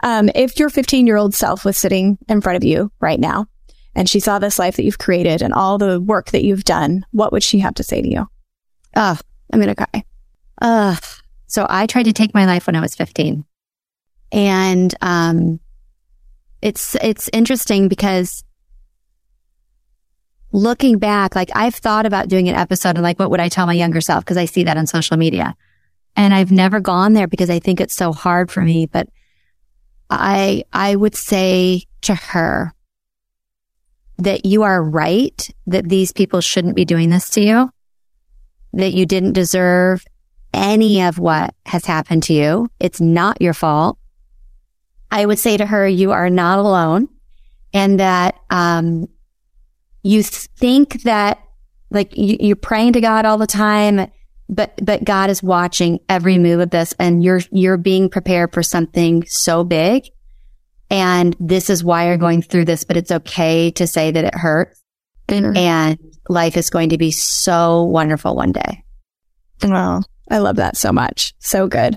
[0.00, 3.46] Um, if your 15 year old self was sitting in front of you right now
[3.94, 7.04] and she saw this life that you've created and all the work that you've done,
[7.12, 8.26] what would she have to say to you?
[8.94, 9.20] Ugh,
[9.52, 10.04] I'm going to cry.
[10.60, 11.02] Ugh.
[11.46, 13.44] So I tried to take my life when I was 15.
[14.32, 15.60] And, um,
[16.60, 18.42] it's, it's interesting because
[20.52, 23.66] looking back, like I've thought about doing an episode and like, what would I tell
[23.66, 24.24] my younger self?
[24.24, 25.54] Cause I see that on social media
[26.16, 28.86] and I've never gone there because I think it's so hard for me.
[28.86, 29.08] But
[30.10, 32.72] I, I would say to her
[34.18, 37.70] that you are right, that these people shouldn't be doing this to you,
[38.72, 40.04] that you didn't deserve
[40.54, 42.68] any of what has happened to you.
[42.80, 43.98] It's not your fault.
[45.10, 47.08] I would say to her, you are not alone
[47.74, 49.08] and that, um,
[50.02, 51.40] you think that
[51.90, 54.10] like you, you're praying to God all the time,
[54.48, 58.62] but, but God is watching every move of this and you're, you're being prepared for
[58.62, 60.04] something so big.
[60.88, 64.34] And this is why you're going through this, but it's okay to say that it
[64.34, 64.82] hurts.
[65.28, 65.56] Mm-hmm.
[65.56, 68.84] And life is going to be so wonderful one day.
[69.62, 70.02] Wow.
[70.30, 71.34] I love that so much.
[71.38, 71.96] So good.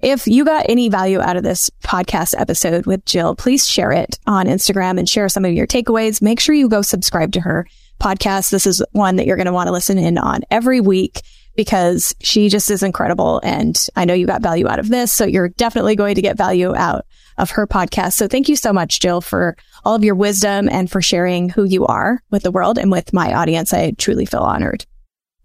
[0.00, 4.18] If you got any value out of this podcast episode with Jill, please share it
[4.26, 6.20] on Instagram and share some of your takeaways.
[6.20, 7.66] Make sure you go subscribe to her
[8.00, 8.50] podcast.
[8.50, 11.22] This is one that you're going to want to listen in on every week
[11.56, 13.40] because she just is incredible.
[13.42, 15.12] And I know you got value out of this.
[15.12, 17.06] So you're definitely going to get value out
[17.38, 18.14] of her podcast.
[18.14, 21.64] So thank you so much, Jill, for all of your wisdom and for sharing who
[21.64, 23.72] you are with the world and with my audience.
[23.72, 24.86] I truly feel honored.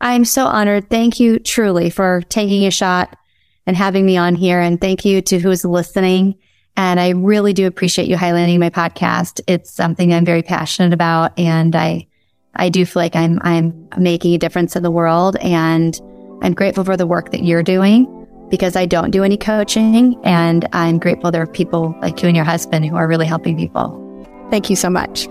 [0.02, 0.90] I'm so honored.
[0.90, 3.18] Thank you truly for taking a shot
[3.66, 4.60] and having me on here.
[4.60, 6.36] And thank you to who's listening.
[6.78, 9.42] And I really do appreciate you highlighting my podcast.
[9.48, 11.38] It's something I'm very passionate about.
[11.38, 12.08] And I,
[12.56, 16.00] I do feel like I'm, I'm making a difference in the world and
[16.42, 18.16] I'm grateful for the work that you're doing
[18.50, 22.36] because I don't do any coaching and I'm grateful there are people like you and
[22.36, 24.06] your husband who are really helping people.
[24.50, 25.28] Thank you so much.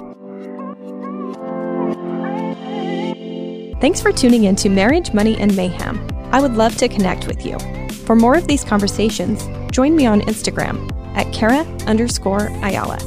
[3.80, 6.06] Thanks for tuning in to Marriage, Money, and Mayhem.
[6.32, 7.58] I would love to connect with you.
[8.06, 12.98] For more of these conversations, join me on Instagram at Kara underscore Ayala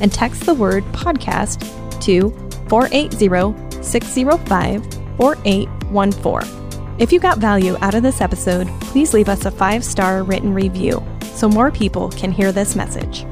[0.00, 1.60] and text the word podcast
[2.02, 6.60] to 480 605 4814.
[6.98, 10.54] If you got value out of this episode, please leave us a five star written
[10.54, 11.02] review
[11.34, 13.24] so more people can hear this message.